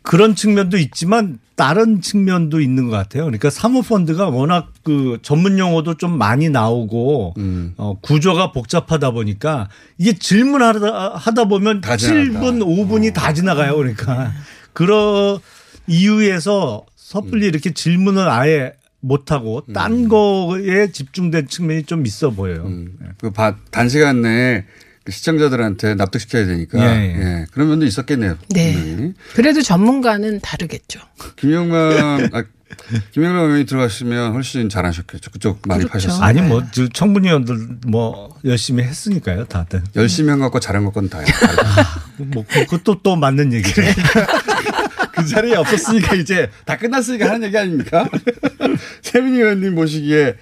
그런 0.05 0.35
측면도 0.35 0.77
있지만 0.77 1.39
다른 1.55 2.01
측면도 2.01 2.59
있는 2.61 2.89
것 2.89 2.95
같아요. 2.95 3.23
그러니까 3.23 3.49
사모펀드가 3.49 4.27
워낙 4.29 4.71
그 4.83 5.19
전문 5.21 5.57
용어도 5.57 5.95
좀 5.95 6.17
많이 6.17 6.49
나오고 6.49 7.33
음. 7.37 7.73
어, 7.77 7.97
구조가 8.01 8.51
복잡하다 8.51 9.11
보니까 9.11 9.69
이게 9.97 10.13
질문하다 10.13 11.15
하다 11.15 11.45
보면 11.45 11.81
다 11.81 11.97
지나간다. 11.97 12.39
7분, 12.39 12.59
5분이 12.61 13.13
다 13.13 13.33
지나가요. 13.33 13.75
그러니까 13.77 14.31
그런 14.73 15.39
이유에서 15.87 16.85
섣불리 16.95 17.47
이렇게 17.47 17.73
질문을 17.73 18.27
아예 18.29 18.73
못하고 18.99 19.63
딴 19.73 20.07
거에 20.09 20.91
집중된 20.91 21.47
측면이 21.47 21.83
좀 21.83 22.05
있어 22.05 22.31
보여요. 22.31 22.63
그 23.19 23.29
바- 23.31 23.55
단시간 23.71 24.21
내에 24.23 24.59
그 24.61 24.65
시청자들한테 25.09 25.95
납득시켜야 25.95 26.45
되니까. 26.45 26.79
예, 26.79 27.01
예. 27.01 27.19
예, 27.19 27.45
그런 27.51 27.69
면도 27.69 27.85
있었겠네요. 27.85 28.37
네. 28.49 28.73
분명히. 28.73 29.13
그래도 29.33 29.61
전문가는 29.61 30.39
다르겠죠. 30.39 30.99
김영만, 31.35 32.29
아, 32.33 32.43
김영만 33.11 33.45
의원이 33.45 33.65
들어가시면 33.65 34.33
훨씬 34.33 34.69
잘하셨겠죠. 34.69 35.31
그쪽 35.31 35.61
많이 35.67 35.83
그렇죠. 35.83 36.07
파셨어요. 36.07 36.23
아니 36.23 36.41
뭐저 36.41 36.87
청문위원들 36.89 37.55
뭐 37.87 38.35
열심히 38.43 38.83
했으니까요, 38.83 39.45
다들. 39.45 39.83
열심히 39.95 40.29
한 40.29 40.39
것과 40.39 40.59
잘한 40.59 40.83
것과는 40.85 41.09
달라요. 41.09 41.27
뭐 42.17 42.43
그것도 42.47 43.01
또 43.03 43.15
맞는 43.15 43.53
얘기죠. 43.53 43.81
그 45.13 45.25
자리에 45.25 45.55
없었으니까 45.55 46.15
이제 46.15 46.49
다 46.65 46.77
끝났으니까 46.77 47.29
하는 47.29 47.43
얘기 47.43 47.57
아닙니까? 47.57 48.09
최민희 49.01 49.37
의원님 49.37 49.75
보시기에 49.75 50.35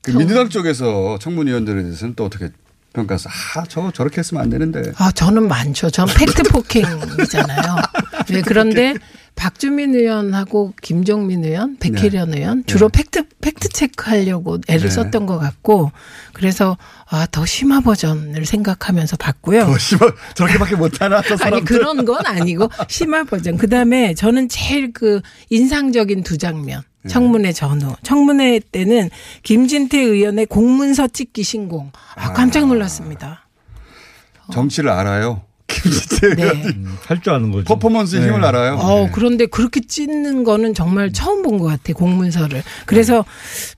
그 0.00 0.12
민주당 0.12 0.48
쪽에서 0.48 1.18
청문위원들에 1.20 1.82
대해서는 1.82 2.14
또 2.14 2.24
어떻게 2.24 2.50
평가해서 2.94 3.28
아, 3.56 3.64
저거 3.68 3.90
저렇게 3.90 4.18
했으면 4.18 4.42
안 4.42 4.50
되는데. 4.50 4.92
아, 4.96 5.10
저는 5.10 5.46
많죠. 5.48 5.90
전 5.90 6.06
팩트 6.06 6.44
폭행이잖아요. 6.44 7.76
네, 8.30 8.40
그런데 8.40 8.94
박주민 9.34 9.94
의원하고 9.94 10.74
김종민 10.80 11.44
의원, 11.44 11.76
백혜련 11.78 12.34
의원 12.34 12.64
주로 12.66 12.88
팩트 12.88 13.24
팩트 13.40 13.68
체크하려고 13.68 14.58
애를 14.68 14.88
네. 14.88 14.90
썼던 14.90 15.26
것 15.26 15.38
같고 15.38 15.92
그래서 16.32 16.78
아, 17.08 17.26
더 17.30 17.44
심화 17.44 17.80
버전을 17.80 18.46
생각하면서 18.46 19.16
봤고요. 19.16 19.66
더 19.66 19.78
심화 19.78 20.12
저렇게밖에 20.34 20.76
못하나 20.76 21.20
저 21.22 21.36
아니. 21.44 21.64
그런 21.64 22.04
건 22.04 22.24
아니고 22.24 22.70
심화 22.88 23.24
버전. 23.24 23.56
그 23.56 23.68
다음에 23.68 24.14
저는 24.14 24.48
제일 24.48 24.92
그 24.92 25.20
인상적인 25.50 26.22
두 26.22 26.38
장면. 26.38 26.82
네. 27.02 27.10
청문회 27.10 27.52
전후. 27.52 27.94
청문회 28.02 28.60
때는 28.72 29.10
김진태 29.42 29.98
의원의 29.98 30.46
공문서 30.46 31.08
찍기 31.08 31.42
신공. 31.42 31.92
아, 32.14 32.32
깜짝 32.32 32.66
놀랐습니다. 32.66 33.46
정치를 34.52 34.90
알아요. 34.90 35.42
네. 35.68 36.52
할줄 37.06 37.32
아는 37.32 37.50
거죠. 37.50 37.64
퍼포먼스의 37.64 38.22
네. 38.22 38.28
힘을 38.28 38.44
알아요. 38.44 38.74
어, 38.76 39.10
그런데 39.12 39.46
그렇게 39.46 39.80
찢는 39.80 40.44
거는 40.44 40.74
정말 40.74 41.12
처음 41.12 41.42
본 41.42 41.58
것 41.58 41.66
같아, 41.66 41.92
공문서를. 41.92 42.62
그래서 42.86 43.24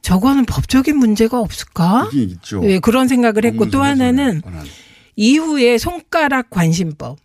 저거는 0.03 0.45
법적인 0.47 0.97
문제가 0.97 1.41
없을까? 1.41 2.09
이게 2.13 2.23
있죠. 2.35 2.61
네, 2.61 2.79
그런 2.79 3.09
생각을 3.09 3.45
했고 3.45 3.69
또 3.71 3.83
하나는 3.83 4.43
이후에 5.17 5.79
손가락 5.79 6.51
관심법. 6.51 7.19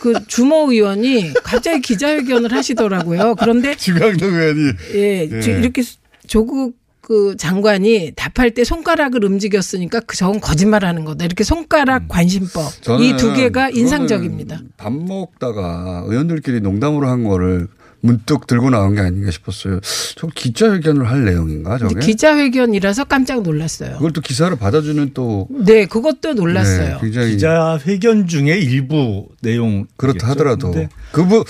그 0.00 0.14
주모 0.26 0.72
의원이 0.72 1.32
갑자기 1.44 1.80
기자회견을 1.80 2.52
하시더라고요. 2.52 3.36
그런데 3.36 3.74
주강동 3.76 4.32
의원이 4.34 4.72
예, 4.94 5.28
예. 5.30 5.40
저- 5.40 5.50
이렇게 5.52 5.82
조국 6.26 6.76
그 7.02 7.36
장관이 7.36 8.12
답할 8.14 8.52
때 8.52 8.62
손가락을 8.64 9.24
움직였으니까 9.24 10.00
그 10.06 10.16
저건 10.16 10.40
거짓말하는 10.40 11.04
거다. 11.04 11.24
이렇게 11.24 11.42
손가락 11.44 12.06
관심법 12.08 12.72
이 13.00 13.16
두 13.16 13.34
개가 13.34 13.70
인상적입니다. 13.70 14.60
밥 14.76 14.92
먹다가 14.92 16.04
의원들끼리 16.06 16.60
농담으로 16.60 17.08
한 17.08 17.24
거를 17.24 17.66
문득 18.04 18.46
들고 18.48 18.70
나온 18.70 18.94
게 18.94 19.00
아닌가 19.00 19.30
싶었어요. 19.30 19.80
저 20.16 20.26
기자회견을 20.28 21.08
할 21.08 21.24
내용인가 21.24 21.78
저게? 21.78 22.00
기자회견이라서 22.00 23.04
깜짝 23.04 23.42
놀랐어요. 23.42 23.94
그걸 23.96 24.12
또 24.12 24.20
기사를 24.20 24.56
받아주는 24.56 25.10
또 25.14 25.48
네, 25.50 25.86
그것도 25.86 26.34
놀랐어요. 26.34 26.98
네, 27.00 27.08
기자회견 27.30 28.26
중에 28.28 28.58
일부 28.58 29.26
내용 29.40 29.86
그렇다 29.96 30.28
하더라도 30.30 30.72
그부 31.12 31.44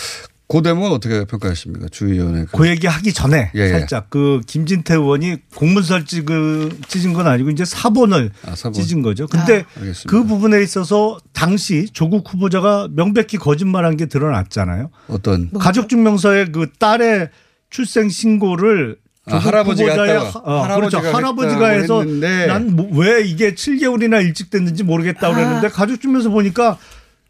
그 0.52 0.60
대목은 0.60 0.90
어떻게 0.92 1.24
평가하십니까 1.24 1.86
주의원의 1.90 2.48
그 2.52 2.68
얘기 2.68 2.86
하기 2.86 3.14
전에 3.14 3.50
예, 3.54 3.60
예. 3.60 3.68
살짝 3.70 4.10
그 4.10 4.42
김진태 4.46 4.92
의원이 4.96 5.38
공문서를 5.54 6.04
찢은 6.04 7.14
건 7.14 7.26
아니고 7.26 7.48
이제 7.48 7.64
사본을 7.64 8.32
사본. 8.54 8.74
찢은 8.74 9.00
거죠. 9.00 9.26
근데 9.28 9.64
아. 9.76 9.80
그 10.06 10.24
부분에 10.24 10.62
있어서 10.62 11.18
당시 11.32 11.88
조국 11.94 12.30
후보자가 12.30 12.88
명백히 12.92 13.38
거짓말한 13.38 13.96
게 13.96 14.04
드러났잖아요. 14.04 14.90
어떤 15.08 15.50
가족증명서에 15.52 16.48
그 16.52 16.68
딸의 16.78 17.30
출생 17.70 18.10
신고를 18.10 18.98
아, 19.24 19.30
조국 19.38 19.46
할아버지가. 19.46 19.92
하- 19.94 20.38
어, 20.44 20.62
할아버지가 20.64 21.00
그렇죠. 21.00 21.16
할아버지가 21.16 21.68
해서 21.68 22.00
했는데. 22.02 22.46
난왜 22.48 23.22
이게 23.24 23.54
7개월이나 23.54 24.22
일찍 24.22 24.50
됐는지 24.50 24.82
모르겠다 24.82 25.28
아. 25.28 25.34
그랬는데 25.34 25.68
가족증명서 25.68 26.28
보니까 26.28 26.76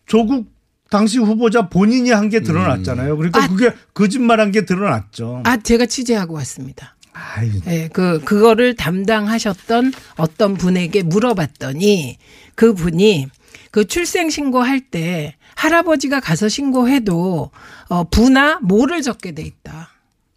조국 0.07 0.51
당시 0.93 1.19
후보자 1.19 1.69
본인이 1.69 2.11
한 2.11 2.29
게 2.29 2.41
드러났잖아요. 2.41 3.17
그러니까 3.17 3.49
그게 3.49 3.73
거짓말한 3.95 4.53
게 4.53 4.65
드러났죠. 4.67 5.43
아, 5.45 5.57
제가 5.57 5.87
취재하고 5.87 6.35
왔습니다. 6.35 6.97
아이, 7.15 7.51
예, 7.67 7.89
그, 7.93 8.21
그거를 8.25 8.75
담당하셨던 8.75 9.93
어떤 10.17 10.55
분에게 10.55 11.03
물어봤더니 11.03 12.19
그 12.55 12.75
분이 12.75 13.27
그 13.71 13.87
출생 13.87 14.29
신고할 14.31 14.81
때 14.81 15.35
할아버지가 15.57 16.21
가서 16.21 16.49
신고해도 16.49 17.51
어, 17.89 18.05
부나 18.11 18.59
모를 18.63 19.03
적게 19.03 19.33
돼 19.33 19.43
있다. 19.43 19.91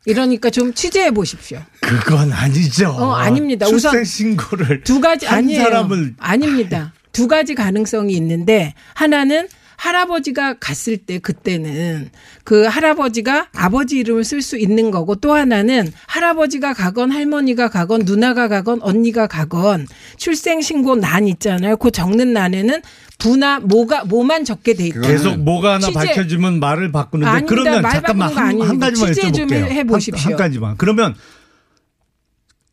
이러니까 0.06 0.50
좀 0.50 0.74
취재해 0.74 1.12
보십시오. 1.12 1.62
그건 1.82 2.32
아니죠. 2.32 2.90
어, 2.90 3.12
아닙니다. 3.14 3.66
출생 3.66 4.04
신고를 4.04 4.84
두 4.84 5.02
가지 5.02 5.26
한 5.26 5.40
아니에요. 5.40 5.64
사람을 5.64 6.16
아닙니다. 6.20 6.94
두 7.12 7.28
가지 7.28 7.56
가능성이 7.56 8.14
있는데 8.16 8.74
하나는 8.94 9.48
할아버지가 9.78 10.56
갔을 10.60 10.98
때 10.98 11.20
그때는 11.20 12.10
그 12.44 12.64
할아버지가 12.66 13.48
아버지 13.56 13.98
이름을 13.98 14.24
쓸 14.24 14.42
수 14.42 14.58
있는 14.58 14.92
거고 14.92 15.16
또 15.16 15.34
하나는 15.34 15.92
할아버지가 16.08 16.74
가건 16.74 17.12
할머니가 17.12 17.70
가건 17.70 18.04
누나가 18.06 18.48
가건 18.48 18.82
언니가 18.82 19.28
가건 19.28 19.88
출생 20.18 20.62
신고 20.62 20.96
난 20.96 21.28
있잖아요. 21.28 21.78
그 21.78 21.92
적는 21.92 22.34
난에는 22.34 22.82
부나 23.18 23.60
뭐가 23.60 24.06
뭐만 24.06 24.46
적게 24.46 24.74
돼 24.74 24.88
있다. 24.88 25.02
계속 25.02 25.38
뭐가 25.38 25.76
하나 25.76 25.88
취재- 25.88 25.94
밝혀지면 26.00 26.60
말을 26.60 26.92
바꾸는데 26.92 27.30
아닙니다. 27.30 27.50
그러면 27.56 27.82
말 27.82 27.92
잠깐만 27.94 28.34
한. 28.34 28.62
한 28.62 28.80
가지만 28.80 29.14
취재 29.14 29.32
좀 29.32 29.48
여쭤볼게요. 29.48 29.66
해 29.72 29.84
보십시오. 29.84 30.18
한, 30.24 30.32
한 30.34 30.38
가지만. 30.38 30.78
그러면 30.78 31.16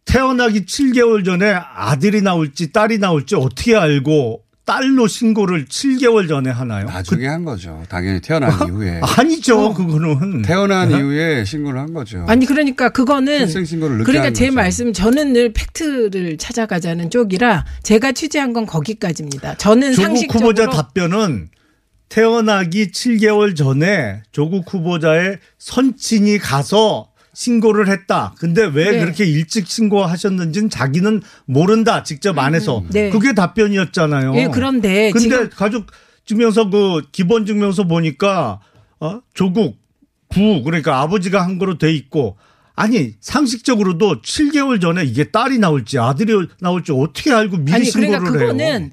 태어나기 0.05 0.67
7개월 0.67 1.25
전에 1.25 1.53
아들이 1.53 2.23
나올지 2.23 2.73
딸이 2.73 2.99
나올지 2.99 3.35
어떻게 3.37 3.77
알고 3.77 4.42
딸로 4.65 5.09
신고를 5.09 5.67
7개월 5.67 6.29
전에 6.29 6.51
하나요? 6.51 6.87
나중에 6.87 7.27
한 7.27 7.45
거죠. 7.45 7.83
당연히 7.89 8.21
태어난 8.21 8.53
이후에. 8.69 9.01
아니죠. 9.03 9.75
그거는 9.75 10.43
태어난 10.43 10.89
네? 10.89 10.99
이후에 10.99 11.45
신고를 11.45 11.81
한 11.81 11.93
거죠. 11.93 12.25
아니 12.29 12.47
그러니까 12.47 12.89
그거는 12.89 13.49
그러니까 13.49 14.27
한제 14.27 14.47
거죠. 14.47 14.55
말씀 14.55 14.93
저는 14.93 15.33
늘 15.33 15.53
팩트를 15.53 16.39
찾아가자는 16.39 17.11
쪽이라 17.11 17.65
제가 17.83 18.13
취재한 18.13 18.53
건 18.53 18.67
거기까지입니다. 18.67 19.57
저는 19.57 19.95
조국 19.95 20.03
상식적으로 20.03 20.49
후보자 20.51 20.71
답변은 20.71 21.49
태어나기 22.09 22.93
7개월 22.93 23.57
전에 23.57 24.23
조국 24.33 24.73
후보자의 24.73 25.39
선친이 25.59 26.39
가서 26.39 27.12
신고를 27.35 27.89
했다. 27.89 28.35
근데 28.39 28.65
왜 28.65 28.91
네. 28.91 29.01
그렇게 29.01 29.25
일찍 29.25 29.67
신고하셨는지는 29.67 30.71
자기는 30.71 31.23
모른다. 31.47 32.03
직접 32.03 32.39
안 32.39 32.55
해서. 32.55 32.83
네. 32.91 33.11
그게 33.11 33.33
답변이었잖아요. 33.33 34.35
예, 34.37 34.49
그런데 34.49 35.11
근데 35.13 35.49
가족 35.49 35.87
증명서 36.25 36.71
그 36.71 37.03
기본 37.11 37.47
증명서 37.47 37.85
보니까 37.85 38.61
어? 39.01 39.21
조국 39.35 39.79
부 40.29 40.63
그러니까 40.63 41.01
아버지가 41.01 41.43
한 41.43 41.59
거로 41.59 41.79
돼 41.79 41.93
있고 41.93 42.37
아니 42.75 43.15
상식적으로도 43.21 44.23
7개월 44.23 44.81
전에 44.81 45.05
이게 45.05 45.25
딸이 45.25 45.59
나올지 45.59 45.99
아들이 45.99 46.33
나올지 46.61 46.93
어떻게 46.93 47.33
알고 47.33 47.59
미리 47.59 47.75
아니 47.75 47.85
신고를 47.85 48.19
그러니까 48.19 48.39
해요? 48.39 48.47
그거는 48.49 48.91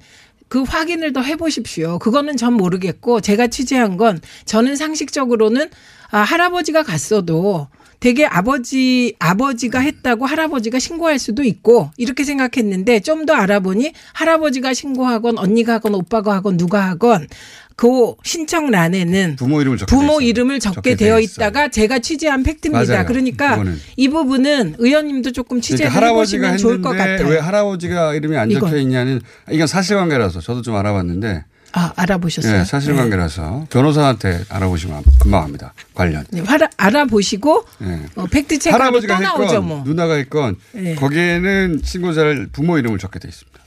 그 0.48 0.62
확인을 0.62 1.12
더 1.12 1.22
해보십시오. 1.22 1.98
그거는 1.98 2.36
전 2.36 2.54
모르겠고 2.54 3.20
제가 3.20 3.46
취재한 3.46 3.96
건 3.96 4.20
저는 4.46 4.76
상식적으로는 4.76 5.70
아, 6.10 6.18
할아버지가 6.18 6.82
갔어도 6.82 7.68
되게 8.00 8.24
아버지 8.24 9.14
아버지가 9.18 9.78
했다고 9.80 10.24
할아버지가 10.26 10.78
신고할 10.78 11.18
수도 11.18 11.42
있고 11.44 11.90
이렇게 11.96 12.24
생각했는데 12.24 13.00
좀 13.00 13.20
더 13.26 13.34
알아보니 13.34 13.92
할아버지가 14.14 14.72
신고하건 14.72 15.36
언니가 15.38 15.74
하건 15.74 15.94
오빠가 15.94 16.32
하건 16.34 16.56
누가 16.56 16.88
하건 16.88 17.28
그 17.76 18.14
신청란에는 18.24 19.36
부모 19.36 19.60
이름을 19.60 19.76
적게 19.78 19.94
부모. 19.94 20.20
이름을 20.20 20.58
적게 20.60 20.74
적게 20.74 20.90
돼 20.96 21.04
되어. 21.06 21.20
있다가 21.20 21.68
제가 21.68 21.98
취재한 21.98 22.42
팩트입니다. 22.42 22.92
맞아요. 22.92 23.06
그러니까 23.06 23.50
그거는. 23.50 23.78
이 23.96 24.08
부분은 24.08 24.76
의원님도 24.78 25.32
조금 25.32 25.60
취재를 25.60 25.90
그러니까 25.90 26.08
해보시면 26.08 26.56
좋을 26.56 26.80
것 26.80 26.90
같아요. 26.90 27.26
왜 27.28 27.38
할아버지가 27.38 28.14
이름이 28.14 28.36
안 28.38 28.50
적혀. 28.50 28.78
있냐는 28.78 29.20
이건 29.50 29.66
사실관계라서 29.66 30.40
저도 30.40 30.62
좀 30.62 30.76
알아봤는데 30.76 31.44
아 31.72 31.92
알아보셨어요? 31.96 32.60
예, 32.60 32.64
사실관계라서 32.64 33.66
변호사한테 33.70 34.44
알아보시면 34.48 35.04
금방 35.20 35.44
합니다. 35.44 35.72
관련. 35.94 36.24
네, 36.30 36.42
알아, 36.46 36.68
알아보시고 36.76 37.64
예. 37.82 38.00
어, 38.16 38.26
팩트 38.26 38.58
또 38.58 38.70
할아버지가 38.70 39.20
나오죠 39.20 39.42
했건 39.44 39.68
뭐. 39.68 39.82
누나가 39.84 40.14
했건 40.14 40.56
예. 40.76 40.94
거기에는 40.96 41.80
신고자를 41.84 42.48
부모 42.52 42.78
이름을 42.78 42.98
적게 42.98 43.18
돼 43.18 43.28
있습니다. 43.28 43.60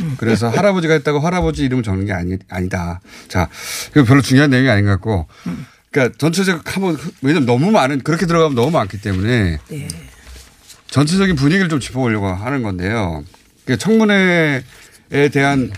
음. 0.00 0.14
그래서 0.18 0.48
할아버지가 0.48 0.94
했다고 0.94 1.20
할아버지 1.20 1.64
이름을 1.64 1.82
적는 1.82 2.06
게 2.06 2.12
아니, 2.12 2.36
아니다. 2.50 3.00
자, 3.28 3.48
이거 3.92 4.04
별로 4.04 4.20
중요한 4.20 4.50
내용이 4.50 4.68
아닌 4.68 4.84
것 4.84 4.90
같고. 4.92 5.26
음. 5.46 5.66
그러니까 5.90 6.18
전체적으로 6.18 6.62
한번 6.66 6.98
왜냐면 7.22 7.46
너무 7.46 7.70
많은 7.70 8.00
그렇게 8.02 8.26
들어가면 8.26 8.54
너무 8.54 8.70
많기 8.70 9.00
때문에 9.00 9.58
네. 9.68 9.88
전체적인 10.88 11.36
분위기를 11.36 11.70
좀 11.70 11.80
짚어보려고 11.80 12.26
하는 12.26 12.62
건데요. 12.62 13.24
그러니까 13.64 13.82
청문회에 13.82 14.62
대한 15.32 15.70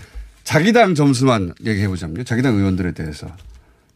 자기당 0.53 0.95
점수만 0.95 1.53
얘기해 1.63 1.87
보자면요. 1.87 2.23
자기당 2.23 2.55
의원들에 2.55 2.93
대해서. 2.93 3.27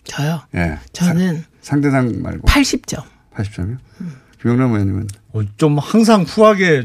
저요. 0.03 0.43
예. 0.53 0.77
저는 0.91 1.43
상 1.61 1.81
대당 1.81 2.21
말고 2.21 2.47
80점. 2.47 3.03
80점이요? 3.33 3.79
김영남 4.39 4.71
의원님은 4.73 5.07
어, 5.31 5.41
좀 5.57 5.79
항상 5.79 6.21
후하게 6.21 6.83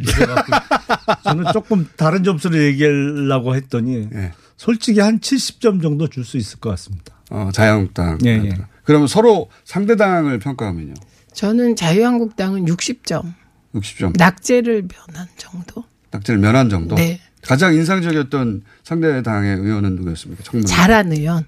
저는 1.22 1.44
조금 1.52 1.87
다른 1.98 2.24
점수를 2.24 2.62
얘기하려고 2.64 3.54
했더니 3.57 4.09
예. 4.14 4.33
솔직히 4.57 5.00
한 5.00 5.18
70점 5.20 5.83
정도 5.83 6.09
줄 6.09 6.24
수 6.24 6.38
있을 6.38 6.61
것 6.61 6.70
같습니다. 6.70 7.14
어, 7.31 7.50
자유한국당. 7.52 8.20
예, 8.24 8.40
예. 8.46 8.57
그러면 8.85 9.07
서로 9.07 9.50
상대당을 9.66 10.38
평가하면요. 10.38 10.94
저는 11.35 11.77
자유한국당은 11.77 12.64
60점. 12.64 13.35
60점. 13.75 14.16
낙제를 14.16 14.88
면한 14.88 15.29
정도. 15.37 15.85
낙제를 16.10 16.40
면한 16.40 16.71
정도. 16.71 16.94
네. 16.94 17.21
가장 17.43 17.75
인상적이었던 17.75 18.63
상대당의 18.85 19.57
의원은 19.59 19.97
누구였습니까? 19.97 20.43
청문. 20.45 20.67
잘한 20.67 21.13
의원. 21.13 21.45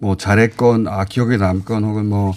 뭐 0.00 0.16
잘했건 0.16 0.86
아 0.88 1.04
기억에 1.04 1.36
남건 1.36 1.84
혹은 1.84 2.06
뭐 2.06 2.34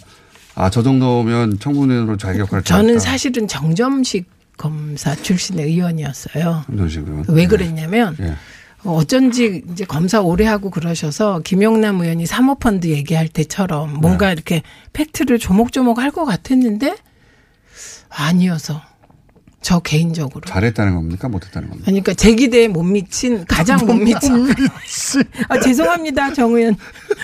아 0.54 0.70
저 0.70 0.84
정도면 0.84 1.60
청문회로 1.60 2.18
역할을 2.38 2.64
저는. 2.66 3.00
사실은 3.00 3.48
정점식 3.48 4.26
검사 4.58 5.16
출신의 5.16 5.66
의원이었어요. 5.66 6.66
이런 6.72 6.90
식으로. 6.90 7.24
왜 7.30 7.48
그랬냐면 7.48 8.18
예. 8.20 8.36
어, 8.84 8.96
어쩐지 8.96 9.64
이제 9.72 9.86
검사 9.86 10.20
오래 10.22 10.46
하고 10.46 10.70
그러셔서 10.70 11.40
김용남 11.40 12.02
의원이 12.02 12.26
사모펀드 12.26 12.88
얘기할 12.88 13.30
때처럼 13.30 13.94
뭔가 14.02 14.28
네. 14.28 14.34
이렇게 14.34 14.62
팩트를 14.92 15.40
조목조목 15.40 16.00
할 16.00 16.12
것 16.12 16.26
같았는데 16.26 16.98
아니어서 18.10 18.82
저 19.62 19.80
개인적으로. 19.80 20.42
잘했다는 20.46 20.96
겁니까? 20.96 21.30
못했다는 21.30 21.70
겁니까? 21.70 21.86
아니, 21.88 22.02
그러니까 22.02 22.14
제 22.16 22.34
기대에 22.34 22.68
못 22.68 22.84
미친 22.84 23.46
가장 23.46 23.86
못 23.86 23.94
미친. 23.94 24.48
아, 25.50 25.60
죄송합니다, 25.60 26.34
정 26.34 26.56
의원. 26.56 26.76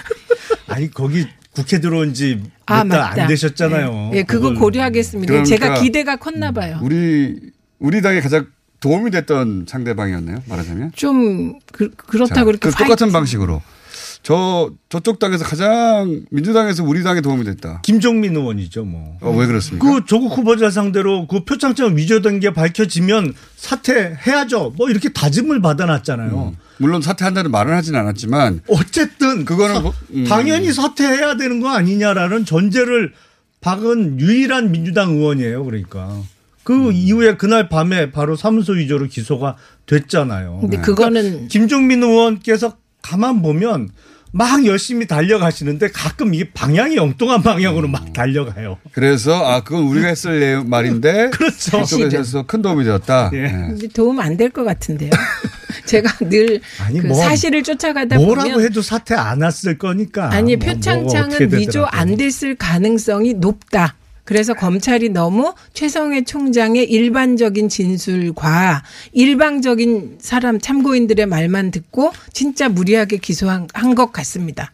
아니 0.68 0.92
거기 0.92 1.26
국회 1.52 1.80
들어온 1.80 2.14
지 2.14 2.44
아, 2.68 2.84
몇달 2.84 3.00
맞다. 3.10 3.22
안 3.24 3.28
되셨잖아요. 3.28 4.12
예, 4.14 4.24
그거 4.24 4.50
그걸. 4.50 4.56
고려하겠습니다. 4.56 5.32
그러니까 5.34 5.50
제가 5.58 5.82
기대가 5.82 6.16
컸나 6.16 6.52
봐요. 6.52 6.80
우리 6.84 7.40
우리 7.80 8.02
당에 8.02 8.22
가장 8.22 8.46
도움이 8.80 9.10
됐던 9.10 9.66
상대방이었네요. 9.68 10.44
말하자면. 10.48 10.92
좀 10.96 11.58
그, 11.72 11.90
그렇다고 11.96 12.36
자, 12.36 12.44
그렇게 12.44 12.70
그 12.70 12.76
똑같은 12.76 13.12
방식으로 13.12 13.62
저 14.28 14.70
저쪽 14.90 15.20
당에서 15.20 15.46
가장 15.46 16.26
민주당에서 16.32 16.84
우리 16.84 17.02
당에 17.02 17.22
도움이 17.22 17.46
됐다. 17.46 17.80
김종민 17.82 18.36
의원이죠, 18.36 18.84
뭐. 18.84 19.16
어, 19.22 19.32
왜 19.32 19.48
그렇습니까? 19.48 19.90
그 19.90 20.06
조국 20.06 20.38
후보자 20.38 20.70
상대로 20.70 21.28
그 21.28 21.46
표창장 21.46 21.96
위조된 21.96 22.42
게 22.42 22.52
밝혀지면 22.52 23.34
사퇴해야죠. 23.56 24.74
뭐 24.76 24.90
이렇게 24.90 25.14
다짐을 25.14 25.62
받아놨잖아요. 25.62 26.58
물론 26.76 27.02
사퇴한다는 27.02 27.52
말은 27.52 27.74
하진 27.74 27.96
않았지만 27.96 28.64
어쨌든 28.68 29.46
그거는 29.46 29.82
뭐- 29.84 29.94
음. 30.14 30.26
당연히 30.26 30.74
사퇴해야 30.74 31.38
되는 31.38 31.62
거 31.62 31.70
아니냐라는 31.70 32.44
전제를 32.44 33.14
박은 33.62 34.20
유일한 34.20 34.74
민주당 34.74 35.12
의원이에요. 35.12 35.64
그러니까 35.64 36.06
음. 36.10 36.24
그 36.64 36.92
이후에 36.92 37.38
그날 37.38 37.70
밤에 37.70 38.12
바로 38.12 38.36
사무소 38.36 38.74
위조로 38.74 39.08
기소가 39.08 39.56
됐잖아요. 39.86 40.58
근데 40.60 40.82
그거는 40.82 41.48
김종민 41.48 42.04
의원께서 42.04 42.76
가만 43.02 43.42
보면 43.42 43.88
막 44.32 44.66
열심히 44.66 45.08
달려가시는데 45.08 45.90
가끔 45.92 46.34
이게 46.34 46.50
방향이 46.54 46.98
엉뚱한 47.00 47.42
방향으로 47.44 47.88
음. 47.88 47.92
막 47.92 48.14
달려가요. 48.14 48.78
그래서 48.92 49.46
아 49.46 49.64
그건 49.64 49.84
우리가 49.84 50.08
했을 50.08 50.40
내- 50.40 50.56
말인데 50.64 51.30
그렇죠. 51.34 51.80
그쪽에서 51.82 52.18
해서 52.18 52.44
큰 52.46 52.62
도움이 52.62 52.84
되었다. 52.84 53.32
예. 53.34 53.42
네. 53.44 53.88
도움 53.94 54.20
안 54.20 54.38
될 54.38 54.50
것 54.52 54.64
같은데요. 54.64 55.10
제가 55.86 56.12
늘 56.30 56.60
아니, 56.86 57.00
그뭐 57.00 57.14
사실을 57.16 57.64
쫓아가다 57.64 58.18
뭐라고 58.18 58.50
보면 58.52 58.66
해도 58.66 58.82
사퇴 58.82 59.16
안 59.16 59.42
했을 59.44 59.78
거니까. 59.78 60.32
아니 60.32 60.56
뭐, 60.58 60.66
뭐가 60.66 60.74
표창장은 60.80 61.36
어떻게 61.36 61.58
위조. 61.58 61.86
안 61.86 62.18
됐을 62.18 62.56
가능성이 62.56 63.34
높다. 63.36 63.96
그래서 64.28 64.54
검찰이 64.54 65.08
너무 65.08 65.54
최성해 65.74 66.26
총장의 66.26 66.84
일반적인 66.84 67.70
진술과 67.70 68.84
일방적인 69.14 70.18
사람 70.20 70.60
참고인들의 70.60 71.26
말만 71.26 71.72
듣고 71.72 72.12
진짜 72.34 72.68
무리하게 72.68 73.20
기소한 73.20 73.70
한것 73.74 74.12
같습니다. 74.12 74.70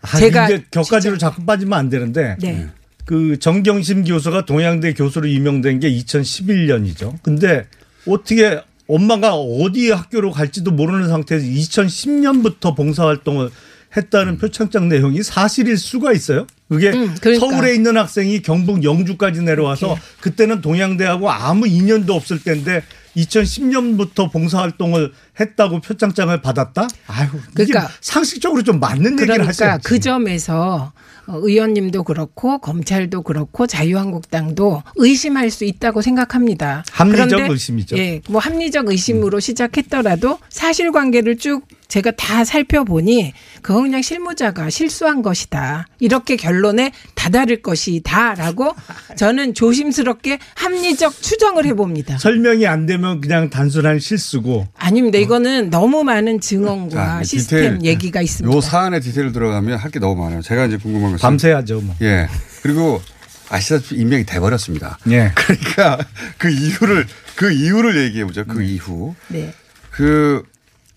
아, 0.00 0.16
제가 0.16 0.46
이제 0.46 0.64
격가지로 0.70 1.18
자꾸 1.18 1.44
빠지면 1.44 1.78
안 1.78 1.90
되는데 1.90 2.38
네. 2.40 2.66
그 3.04 3.38
정경심 3.38 4.04
교수가 4.04 4.46
동양대 4.46 4.94
교수로 4.94 5.26
임명된 5.26 5.80
게 5.80 5.90
2011년이죠. 5.90 7.18
근데 7.22 7.66
어떻게 8.06 8.62
엄마가 8.88 9.34
어디 9.34 9.90
학교로 9.90 10.30
갈지도 10.30 10.70
모르는 10.70 11.08
상태에서 11.08 11.44
2010년부터 11.44 12.74
봉사활동을 12.74 13.50
했다는 13.96 14.38
표창장 14.38 14.88
내용이 14.88 15.22
사실일 15.22 15.76
수가 15.76 16.12
있어요. 16.12 16.46
그게 16.68 16.90
음, 16.90 17.14
그러니까. 17.20 17.46
서울에 17.46 17.74
있는 17.74 17.96
학생이 17.96 18.42
경북 18.42 18.82
영주까지 18.82 19.42
내려와서 19.42 19.96
그때는 20.20 20.60
동양대하고 20.60 21.30
아무 21.30 21.66
인연도 21.66 22.14
없을 22.14 22.42
때인데 22.42 22.82
2010년부터 23.16 24.32
봉사활동을 24.32 25.12
했다고 25.38 25.80
표창장을 25.80 26.40
받았다? 26.42 26.88
아유, 27.06 27.28
이게 27.52 27.64
그러니까 27.66 27.88
상식적으로 28.00 28.62
좀 28.62 28.80
맞는 28.80 29.12
얘기를 29.12 29.26
그러니까 29.26 29.48
하셔야지. 29.48 29.84
그 29.84 30.00
점에서 30.00 30.92
어, 31.26 31.38
의원님도 31.42 32.04
그렇고 32.04 32.58
검찰도 32.58 33.22
그렇고 33.22 33.66
자유한국당도 33.66 34.82
의심할 34.96 35.50
수 35.50 35.64
있다고 35.64 36.02
생각합니다. 36.02 36.84
합리적 36.90 37.28
그런데 37.28 37.52
의심이죠. 37.52 37.96
예, 37.96 38.20
뭐 38.28 38.40
합리적 38.40 38.88
의심으로 38.88 39.40
시작했더라도 39.40 40.38
사실관계를 40.50 41.38
쭉 41.38 41.66
제가 41.88 42.10
다 42.12 42.44
살펴보니 42.44 43.32
그거 43.62 43.80
그냥 43.82 44.02
실무자가 44.02 44.70
실수한 44.70 45.22
것이다. 45.22 45.86
이렇게 46.00 46.36
결론에 46.36 46.92
다다를 47.14 47.62
것이다라고 47.62 48.74
저는 49.16 49.54
조심스럽게 49.54 50.38
합리적 50.56 51.20
추정을 51.22 51.66
해봅니다. 51.66 52.18
설명이 52.18 52.66
안 52.66 52.86
되면 52.86 53.20
그냥 53.20 53.48
단순한 53.50 53.98
실수고. 54.00 54.66
아닙니다. 54.76 55.18
이거는 55.18 55.70
너무 55.70 56.04
많은 56.04 56.40
증언과 56.40 56.94
자, 56.94 57.20
이제 57.22 57.36
시스템 57.38 57.78
디테일, 57.78 57.84
얘기가 57.84 58.20
있습니다. 58.22 58.54
요 58.56 58.60
사안의 58.60 59.00
디테일 59.00 59.32
들어가면 59.32 59.78
할 59.78 59.90
게 59.94 60.00
너무 60.00 60.20
많아요. 60.24 60.42
제가 60.42 60.66
이제 60.66 60.76
궁금한 60.76 61.12
것은 61.12 61.22
밤새야죠. 61.22 61.80
뭐. 61.80 61.94
예. 62.02 62.28
그리고 62.62 63.00
아시다시피 63.48 63.94
임명이 64.00 64.24
돼버렸습니다. 64.24 64.98
예. 65.10 65.30
그러니까 65.36 65.98
그 66.38 66.50
이유를 66.50 67.06
그 67.36 67.52
이유를 67.52 67.96
얘기해 68.06 68.24
보죠. 68.24 68.44
그 68.44 68.62
이후. 68.64 69.14
네. 69.28 69.52
그 69.92 70.42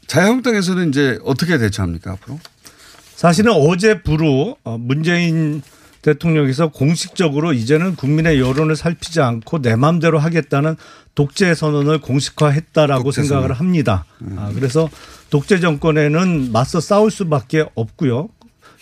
자유한국당에서는 0.08 0.90
이제 0.90 1.20
어떻게 1.24 1.58
대처합니까 1.58 2.12
앞으로? 2.14 2.40
사실은 3.16 3.52
어제 3.52 4.02
부로 4.02 4.58
어, 4.64 4.78
문재인 4.78 5.62
대통령께서 6.02 6.70
공식적으로 6.70 7.54
이제는 7.54 7.96
국민의 7.96 8.40
여론을 8.40 8.76
살피지 8.76 9.20
않고 9.22 9.62
내 9.62 9.76
마음대로 9.76 10.20
하겠다는 10.20 10.76
독재 11.16 11.56
선언을 11.56 12.00
공식화했다라고 12.00 13.04
독재 13.04 13.24
생각을. 13.24 13.54
합니다. 13.54 14.06
아, 14.38 14.52
그래서 14.54 14.90
독재 15.30 15.60
정권에는 15.60 16.52
맞서 16.52 16.80
싸울 16.80 17.12
수밖에 17.12 17.66
없고요. 17.76 18.30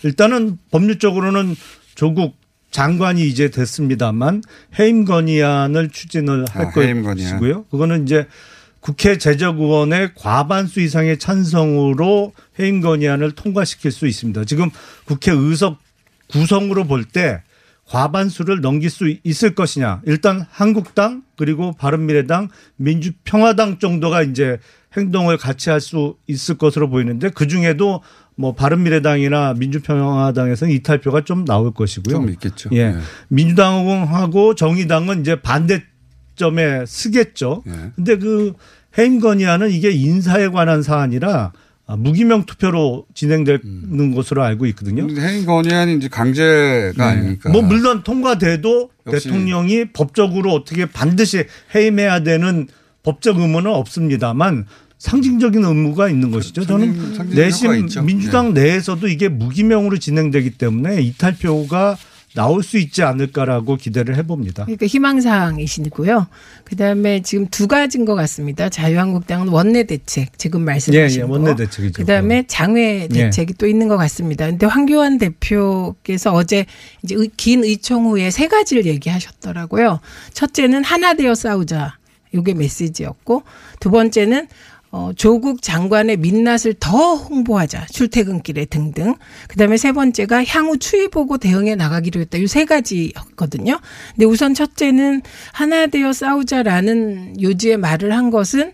일단은 0.04 0.58
법률적으로는 0.70 1.56
조국 1.94 2.36
장관이 2.70 3.26
이제 3.26 3.50
됐습니다만 3.50 4.42
해임 4.78 5.06
건의안을 5.06 5.88
추진을 5.88 6.44
할 6.50 6.66
아. 6.66 6.70
것이고요. 6.70 7.64
그거는 7.70 8.02
이제 8.04 8.26
국회 8.80 9.18
제적의원의 9.18 10.14
과반수 10.14 10.80
이상의 10.80 11.18
찬성으로 11.18 12.32
해임 12.58 12.80
건의안을 12.80 13.32
통과시킬 13.32 13.90
수 13.90 14.06
있습니다. 14.06 14.44
지금 14.44 14.70
국회 15.06 15.32
의석 15.32 15.78
구성으로 16.28 16.84
볼 16.84 17.04
때 17.04 17.42
과반수를 17.88 18.60
넘길 18.60 18.90
수 18.90 19.12
있을 19.22 19.54
것이냐. 19.54 20.02
일단 20.06 20.44
한국당 20.50 21.22
그리고 21.36 21.72
바른미래당 21.72 22.48
민주평화당 22.76 23.78
정도가 23.78 24.22
이제 24.22 24.58
행동을 24.96 25.36
같이 25.36 25.70
할 25.70 25.80
수 25.80 26.16
있을 26.26 26.58
것으로 26.58 26.88
보이는데 26.90 27.30
그 27.30 27.46
중에도 27.46 28.02
뭐 28.34 28.54
바른미래당이나 28.54 29.54
민주평화당에서는 29.54 30.72
이탈표가 30.74 31.22
좀 31.22 31.44
나올 31.44 31.72
것이고요. 31.72 32.12
좀 32.16 32.28
있겠죠. 32.30 32.70
예. 32.72 32.90
네. 32.90 32.98
민주당하고 33.28 34.54
정의당은 34.54 35.20
이제 35.20 35.40
반대 35.40 35.84
점에 36.36 36.84
쓰겠죠. 36.86 37.62
예. 37.66 37.72
근데 37.96 38.16
그 38.18 38.52
해임 38.98 39.20
건의안은 39.20 39.70
이게 39.70 39.90
인사에 39.90 40.48
관한 40.48 40.82
사안이라 40.82 41.52
아, 41.88 41.96
무기명 41.96 42.46
투표로 42.46 43.06
진행되는 43.14 44.14
것으로 44.14 44.42
알고 44.42 44.66
있거든요. 44.66 45.06
해임 45.20 45.46
건의안이 45.46 45.96
이제 45.96 46.08
강제가 46.08 47.06
아니니까. 47.06 47.50
뭐 47.50 47.62
물론 47.62 48.02
통과돼도. 48.02 48.90
대통령이 49.08 49.92
법적으로 49.92 50.52
어떻게 50.52 50.84
반드시 50.84 51.44
해임해야 51.74 52.24
되는 52.24 52.66
법적 53.04 53.38
의무는 53.38 53.70
없습니다만 53.70 54.66
상징적인 54.98 55.64
의무가 55.64 56.08
있는 56.08 56.32
것이죠. 56.32 56.66
저는 56.66 57.28
내심 57.30 57.74
있죠. 57.84 58.00
네. 58.00 58.06
민주당 58.06 58.52
내에서도 58.52 59.06
이게 59.06 59.28
무기명으로 59.28 59.98
진행되기 59.98 60.58
때문에 60.58 61.02
이탈표가 61.02 61.96
나올 62.36 62.62
수 62.62 62.76
있지 62.78 63.02
않을까라고 63.02 63.76
기대를 63.76 64.14
해봅니다. 64.16 64.66
그러니까 64.66 64.86
희망사항이시고요. 64.86 66.26
그다음에 66.64 67.22
지금 67.22 67.46
두 67.48 67.66
가지인 67.66 68.04
것 68.04 68.14
같습니다. 68.14 68.68
자유한국당은 68.68 69.48
원내 69.48 69.84
대책 69.84 70.38
지금 70.38 70.62
말씀하신 70.64 71.20
예, 71.20 71.22
예, 71.22 71.26
거. 71.26 71.32
원내 71.32 71.56
대책이죠. 71.56 72.02
그다음에 72.02 72.44
장외 72.46 73.04
예. 73.04 73.08
대책이 73.08 73.54
또 73.54 73.66
있는 73.66 73.88
것 73.88 73.96
같습니다. 73.96 74.46
근데 74.46 74.66
황교안 74.66 75.16
대표께서 75.18 76.32
어제 76.32 76.66
이제 77.02 77.14
의- 77.16 77.30
긴 77.36 77.64
의총 77.64 78.04
후에 78.06 78.30
세 78.30 78.48
가지를 78.48 78.84
얘기하셨더라고요. 78.86 80.00
첫째는 80.34 80.84
하나 80.84 81.14
되어 81.14 81.34
싸우자. 81.34 81.96
요게 82.34 82.54
메시지였고 82.54 83.44
두 83.80 83.90
번째는 83.90 84.48
어, 84.92 85.10
조국 85.14 85.60
장관의 85.62 86.16
민낯을 86.18 86.74
더 86.80 87.14
홍보하자. 87.16 87.86
출퇴근길에 87.90 88.64
등등. 88.66 89.14
그 89.48 89.56
다음에 89.56 89.76
세 89.76 89.92
번째가 89.92 90.44
향후 90.46 90.78
추이 90.78 91.08
보고 91.08 91.36
대응해 91.38 91.74
나가기로 91.74 92.20
했다. 92.22 92.38
이 92.38 92.46
세 92.46 92.64
가지였거든요. 92.64 93.78
근데 94.14 94.24
우선 94.24 94.54
첫째는 94.54 95.22
하나 95.52 95.86
되어 95.88 96.12
싸우자라는 96.12 97.42
요지의 97.42 97.76
말을 97.76 98.12
한 98.16 98.30
것은 98.30 98.72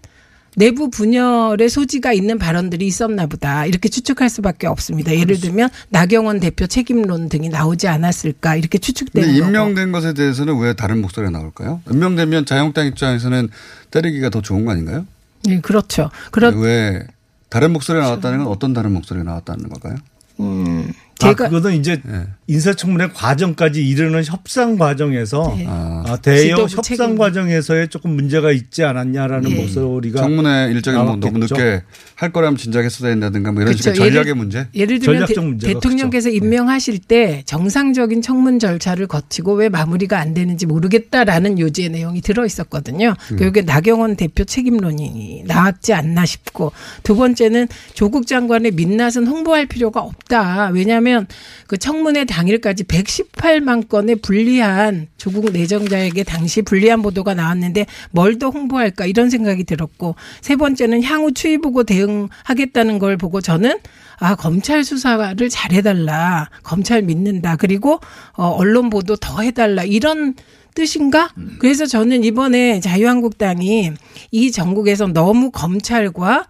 내부 0.55 0.91
분열의 0.91 1.71
소지가 1.71 2.13
있는 2.13 2.39
발언들이 2.39 2.87
있었나 2.87 3.27
보다. 3.27 3.65
이렇게 3.65 3.89
추측할 3.89 4.29
수밖에 4.29 4.67
없습니다. 4.67 5.17
예를 5.17 5.41
들면 5.41 5.71
나경원 5.89 6.41
대표 6.41 6.67
책임론 6.67 7.31
등이 7.31 7.49
나오지 7.49 7.89
않았을까. 7.89 8.57
이렇게 8.57 8.77
추측되는 8.77 9.29
거고. 9.35 9.47
임명된 9.47 9.93
것에 9.93 10.13
대해서는 10.13 10.59
왜 10.59 10.75
다른 10.75 11.01
목소리가 11.01 11.31
나올까요? 11.31 11.81
임명되면 11.91 12.45
자유한국당 12.45 12.87
입장에서는 12.87 13.49
때리기가 13.91 14.29
더 14.29 14.43
좋은 14.43 14.67
거 14.67 14.73
아닌가요? 14.73 15.07
네, 15.45 15.61
그렇죠. 15.61 16.11
그렇 16.31 16.51
왜 16.51 17.07
다른 17.49 17.73
목소리가 17.73 18.05
나왔다는 18.05 18.39
건 18.39 18.47
어떤 18.49 18.73
다른 18.73 18.93
목소리가 18.93 19.25
나왔다는 19.25 19.69
걸까요? 19.69 19.97
음, 20.41 20.93
아, 21.33 21.49
그거는 21.49 21.77
이제 21.79 22.01
인사청문회 22.47 23.09
과정까지 23.15 23.87
이르는 23.87 24.25
협상 24.25 24.77
과정에서 24.77 25.55
네. 25.57 25.67
아, 25.69 26.19
대여 26.23 26.43
지도부 26.57 26.63
협상 26.77 26.83
책임. 26.83 27.19
과정에서의 27.19 27.89
조금 27.89 28.13
문제가 28.17 28.53
있지 28.53 28.85
않았냐라는 28.85 29.51
예. 29.51 29.55
목소리가 29.55 30.21
청문회 30.21 30.71
일정이 30.73 30.97
뭐 31.03 31.17
너무. 31.17 31.39
늦게 31.39 31.83
할 32.15 32.33
거라면 32.33 32.57
진작 32.57 32.85
했어야 32.85 33.11
된다든가 33.11 33.53
뭐 33.53 33.63
이런 33.63 33.73
그렇죠. 33.75 33.95
식의 33.95 34.11
전략의 34.11 34.33
예를- 34.33 34.37
문제. 34.37 34.67
예를 34.75 34.99
들면 34.99 35.59
대, 35.59 35.75
통령께서 35.81 36.29
임명하실 36.29 36.99
때 37.01 37.43
정상적인 37.47 38.23
청문 38.23 38.59
절차를 38.59 39.07
거치고 39.07 39.55
왜 39.55 39.69
마무리가 39.69 40.19
안 40.19 40.35
되는지 40.35 40.67
모르겠다라는 40.67 41.59
요지의 41.59 41.89
내용이 41.91 42.21
들어 42.21 42.45
있었거든요. 42.47 43.15
음. 43.33 43.37
결국에 43.37 43.63
나경원 43.63 44.17
대표 44.17 44.45
책임론이 44.45 45.45
나왔지 45.47 45.93
않나 45.95 46.27
싶고 46.27 46.73
두 47.03 47.17
번째는 47.17 47.69
조국 47.95 48.27
장관의 48.27 48.73
민낯은 48.73 49.27
홍보할 49.27 49.67
필요가 49.67 50.01
없다. 50.01 50.71
왜냐하면 50.75 51.22
그 51.67 51.79
청문회 51.79 52.25
당일까지 52.27 52.85
118만 52.85 53.89
건의 53.89 54.17
불리한 54.17 55.09
조국 55.17 55.53
내정자에게 55.53 56.25
당시 56.25 56.61
불리한 56.63 57.01
보도가 57.03 57.35
나왔는데 57.35 57.87
뭘 58.11 58.43
더 58.43 58.49
홍보할까 58.49 59.07
이런 59.07 59.31
생각이 59.31 59.63
들었고 59.65 60.17
세 60.41 60.57
번째는 60.57 61.03
향후 61.05 61.33
추이 61.33 61.59
보고 61.59 61.85
대응하겠다는 61.85 62.99
걸 62.99 63.17
보고 63.17 63.41
저는 63.41 63.79
아 64.19 64.35
검찰 64.35 64.83
수사를 64.85 65.49
잘해달라 65.49 66.51
검찰 66.63 67.03
믿는다 67.03 67.57
그리고 67.57 68.01
어, 68.33 68.49
언론 68.49 68.91
보도 68.91 69.17
더 69.17 69.43
해달라 69.43 69.85
이런 69.85 70.35
뜻인가? 70.75 71.29
그래서 71.59 71.87
저는 71.87 72.25
이번에 72.25 72.81
자유한국당이 72.81 73.93
이 74.31 74.51
전국에서 74.51 75.07
너무 75.07 75.51
검찰과 75.51 76.47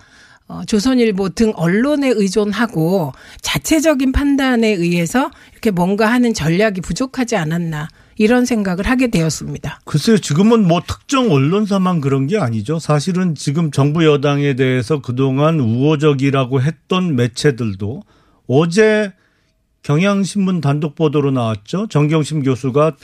어, 0.53 0.65
조선일보 0.67 1.31
등 1.31 1.53
언론에 1.57 2.09
의존하고 2.09 3.15
자체적인 3.41 4.13
판단에 4.13 4.69
의해서 4.69 5.31
이렇게 5.53 5.71
뭔가 5.71 6.13
하는 6.13 6.35
전략이 6.35 6.83
부족하지 6.83 7.37
않았나 7.37 7.89
이런 8.19 8.45
생각을 8.45 8.87
하게 8.87 9.07
되었습니다. 9.07 9.81
글쎄요, 9.87 10.19
지금은 10.19 10.69
뭐 10.69 10.83
특정 10.87 11.33
언론사만 11.33 12.03
그런 12.03 12.27
게 12.27 12.39
아니죠. 12.39 12.79
사실은 12.79 13.35
지금 13.35 13.71
정부 13.71 14.05
여당에 14.05 14.55
대해서 14.55 15.01
그동안 15.01 15.59
우호적이라고 15.59 16.61
했던 16.61 17.17
매체들도 17.17 18.03
어제 18.47 19.13
경향신문 19.83 20.61
단독 20.61 20.95
보도로 20.95 21.31
나왔죠. 21.31 21.87
정경심 21.89 22.43
교수가 22.43 22.97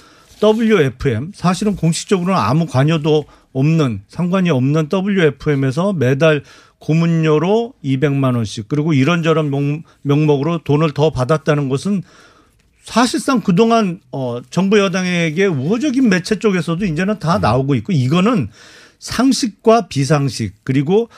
WFM 0.43 1.33
사실은 1.35 1.75
공식적으로는 1.77 2.39
아무 2.39 2.67
관여도 2.67 3.25
없는 3.53 4.03
상관이 4.09 4.51
없는 4.51 4.89
WFM에서 4.93 5.93
매달 5.93 6.43
고문료로 6.79 7.75
200만 7.85 8.37
원씩 8.37 8.69
그리고 8.69 8.93
이런저런 8.93 9.51
명, 9.51 9.83
명목으로 10.03 10.59
돈을 10.65 10.93
더 10.93 11.11
받았다는 11.11 11.69
것은 11.69 12.03
사실상 12.83 13.41
그동안 13.41 14.01
어 14.13 14.41
정부 14.49 14.79
여당에게 14.79 15.47
우호적인 15.47 16.09
매체 16.09 16.39
쪽에서도 16.39 16.85
이제는 16.87 17.19
다 17.19 17.39
나오고 17.39 17.75
있고 17.77 17.93
이거는 17.93 18.49
상식과 18.99 19.89
비상식 19.89 20.55
그리고 20.65 21.09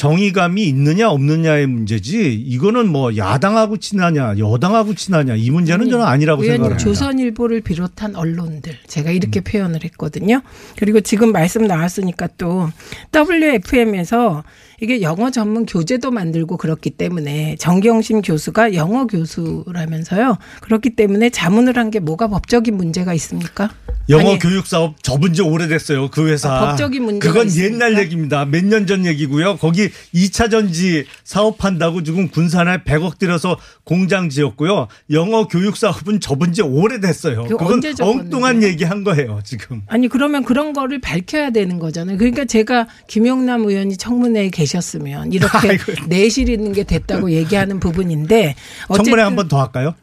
정의감이 0.00 0.66
있느냐 0.66 1.10
없느냐의 1.10 1.66
문제지 1.66 2.32
이거는 2.32 2.88
뭐 2.88 3.18
야당하고 3.18 3.76
친하냐 3.76 4.38
여당하고 4.38 4.94
친하냐 4.94 5.34
이 5.36 5.50
문제는 5.50 5.90
저는 5.90 6.06
아니라고 6.06 6.42
생각합니다. 6.42 6.78
조선일보를 6.78 7.60
비롯한 7.60 8.16
언론들 8.16 8.78
제가 8.86 9.10
이렇게 9.10 9.42
표현을 9.42 9.84
했거든요. 9.84 10.40
그리고 10.78 11.02
지금 11.02 11.32
말씀 11.32 11.66
나왔으니까 11.66 12.28
또 12.38 12.70
WFM에서 13.14 14.42
이게 14.80 15.02
영어 15.02 15.30
전문 15.30 15.66
교재도 15.66 16.10
만들고 16.10 16.56
그렇기 16.56 16.90
때문에 16.90 17.56
정경심 17.58 18.22
교수가 18.22 18.74
영어 18.74 19.06
교수라면서요. 19.06 20.38
그렇기 20.62 20.90
때문에 20.96 21.28
자문을 21.30 21.76
한 21.76 21.90
게 21.90 21.98
뭐가 21.98 22.28
법적인 22.28 22.76
문제가 22.76 23.14
있습니까? 23.14 23.68
영어 24.08 24.30
아니, 24.30 24.38
교육 24.38 24.66
사업 24.68 25.02
접은 25.02 25.34
지 25.34 25.42
오래됐어요. 25.42 26.08
그 26.10 26.28
회사. 26.28 26.52
아, 26.52 26.68
법적인 26.70 27.02
문제가 27.02 27.32
그건 27.32 27.46
있습니까? 27.48 27.74
옛날 27.74 27.98
얘기입니다. 27.98 28.44
몇 28.44 28.64
년 28.64 28.86
전 28.86 29.04
얘기고요. 29.06 29.56
거기 29.56 29.88
2차 30.14 30.50
전지 30.50 31.04
사업한다고 31.24 32.02
지금 32.04 32.28
군산에 32.28 32.78
100억 32.84 33.18
들여서 33.18 33.56
공장 33.84 34.28
지었고요. 34.30 34.86
영어 35.10 35.46
교육 35.48 35.76
사업은 35.76 36.20
접은 36.20 36.52
지 36.52 36.62
오래됐어요. 36.62 37.44
그건? 37.44 37.80
엉뚱한 38.00 38.62
얘기 38.62 38.84
한 38.84 39.02
거예요, 39.04 39.40
지금. 39.44 39.82
아니 39.88 40.06
그러면 40.08 40.44
그런 40.44 40.72
거를 40.72 41.00
밝혀야 41.00 41.50
되는 41.50 41.78
거잖아요. 41.80 42.18
그러니까 42.18 42.44
제가 42.44 42.86
김영남 43.08 43.64
의원이 43.64 43.96
청문회에 43.96 44.50
계 44.50 44.64
셨으면 44.70 45.32
이렇게 45.32 45.78
내실 46.08 46.48
있는 46.48 46.72
게 46.72 46.84
됐다고 46.84 47.30
얘기하는 47.32 47.80
부분인데 47.80 48.54
청문회 48.94 49.22
한번 49.22 49.48
더 49.48 49.60
할까요? 49.60 49.94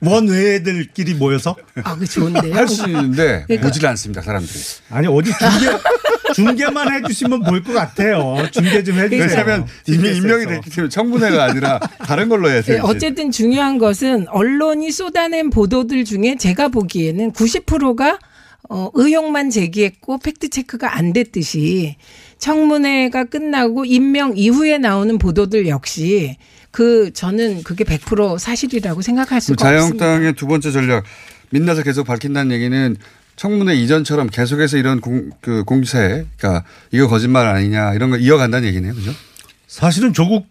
원외들끼리 0.00 1.14
모여서? 1.14 1.56
아, 1.82 1.96
그 1.96 2.06
좋은데요. 2.06 2.54
할 2.54 2.68
수 2.68 2.84
있는데 2.86 3.44
그러니까- 3.46 3.66
보질 3.68 3.86
않습니다, 3.88 4.22
사람들이. 4.22 4.58
아니, 4.90 5.06
어디 5.08 5.30
중계, 5.38 5.78
중계만 6.34 6.92
해주시면 6.94 7.42
볼 7.42 7.62
것 7.62 7.72
같아요. 7.72 8.36
중계 8.50 8.82
좀 8.82 8.98
해주세요. 8.98 9.20
왜냐하면 9.28 9.66
이미 9.86 10.16
임명이 10.16 10.46
됐기 10.46 10.70
때문에 10.70 10.88
청문회가 10.90 11.44
아니라 11.44 11.78
다른 11.98 12.28
걸로 12.28 12.48
해야 12.50 12.60
네, 12.62 12.74
돼요. 12.74 12.82
어쨌든 12.84 13.30
중요한 13.30 13.78
것은 13.78 14.26
언론이 14.28 14.90
쏟아낸 14.92 15.50
보도들 15.50 16.04
중에 16.04 16.36
제가 16.38 16.68
보기에는 16.68 17.32
90%가 17.32 18.18
어, 18.68 18.90
의혹만 18.94 19.50
제기했고 19.50 20.18
팩트 20.18 20.48
체크가 20.48 20.96
안 20.96 21.12
됐듯이 21.12 21.96
청문회가 22.38 23.24
끝나고 23.24 23.84
임명 23.84 24.32
이후에 24.36 24.78
나오는 24.78 25.18
보도들 25.18 25.68
역시 25.68 26.36
그 26.70 27.12
저는 27.12 27.62
그게 27.62 27.84
100% 27.84 28.38
사실이라고 28.38 29.02
생각할 29.02 29.40
수가 29.40 29.54
없습니다. 29.54 29.64
자유한국당의 29.64 30.32
두 30.34 30.46
번째 30.46 30.72
전략 30.72 31.04
민낯을 31.50 31.84
계속 31.84 32.04
밝힌다는 32.04 32.52
얘기는 32.52 32.96
청문회 33.36 33.74
이전처럼 33.76 34.28
계속해서 34.28 34.76
이런 34.76 35.00
공, 35.00 35.30
그 35.40 35.64
공세, 35.64 36.26
그러니까 36.36 36.64
이거 36.90 37.08
거짓말 37.08 37.46
아니냐 37.46 37.94
이런 37.94 38.10
거 38.10 38.16
이어간다는 38.16 38.66
얘기네요, 38.68 38.94
그죠? 38.94 39.12
사실은 39.66 40.12
조국 40.12 40.46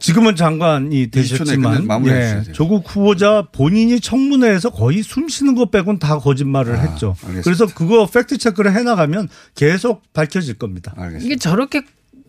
지금은 0.00 0.36
장관이 0.36 0.88
20초 0.88 0.94
내에 0.94 1.10
되셨지만 1.10 2.06
예. 2.06 2.42
조국 2.52 2.84
후보자 2.88 3.46
본인이 3.52 4.00
청문회에서 4.00 4.70
거의 4.70 5.02
숨 5.02 5.28
쉬는 5.28 5.54
것 5.54 5.70
빼곤 5.70 5.98
다 5.98 6.18
거짓말을 6.18 6.78
했죠. 6.78 7.16
아, 7.22 7.26
알겠습니다. 7.28 7.42
그래서 7.42 7.66
그거 7.66 8.06
팩트 8.06 8.38
체크를 8.38 8.74
해나가면 8.74 9.28
계속 9.54 10.12
밝혀질 10.12 10.54
겁니다. 10.54 10.94
이게 11.20 11.36
저렇게 11.36 11.82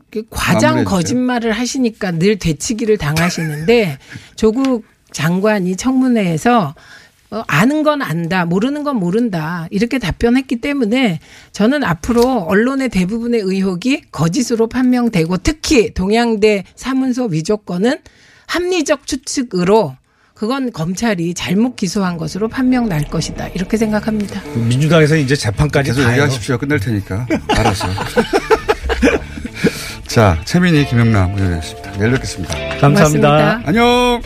그 0.09 0.23
과장. 0.29 0.83
거짓말을 0.83 1.51
하시니까 1.51 2.11
늘 2.11 2.39
되치기를 2.39 2.97
당하시는데 2.97 3.99
조국 4.35 4.85
장관이 5.11 5.75
청문회에서 5.75 6.73
어, 7.31 7.43
아는 7.47 7.83
건 7.83 8.01
안다, 8.01 8.45
모르는 8.45 8.83
건 8.83 8.95
모른다 8.95 9.67
이렇게 9.69 9.99
답변했기 9.99 10.55
때문에 10.57 11.19
저는 11.51 11.83
앞으로 11.83 12.45
언론의 12.47 12.89
대부분의 12.89 13.41
의혹이 13.41 14.01
거짓으로 14.11 14.67
판명되고 14.67 15.37
특히 15.37 15.93
동양대 15.93 16.63
사문서 16.75 17.25
위조건은 17.25 17.99
합리적 18.47 19.05
추측으로 19.05 19.95
그건 20.33 20.71
검찰이 20.71 21.33
잘못 21.33 21.75
기소한 21.75 22.17
것으로 22.17 22.47
판명 22.47 22.87
날 22.89 23.03
것이다 23.03 23.49
이렇게 23.49 23.77
생각합니다. 23.77 24.41
민주당에서 24.55 25.17
이제 25.17 25.35
재판까지 25.35 25.91
계속. 25.91 26.09
얘기하십시오. 26.09 26.57
끝낼 26.57 26.79
테니까. 26.79 27.27
알았어. 27.49 27.87
자, 30.07 30.41
최민희, 30.45 30.87
김영남 30.87 31.35
의원이었습니다. 31.37 31.91
내일 31.97 32.11
뵙겠습니다. 32.13 32.55
감사합니다. 32.79 33.61
고맙습니다. 33.61 33.63
안녕! 33.65 34.19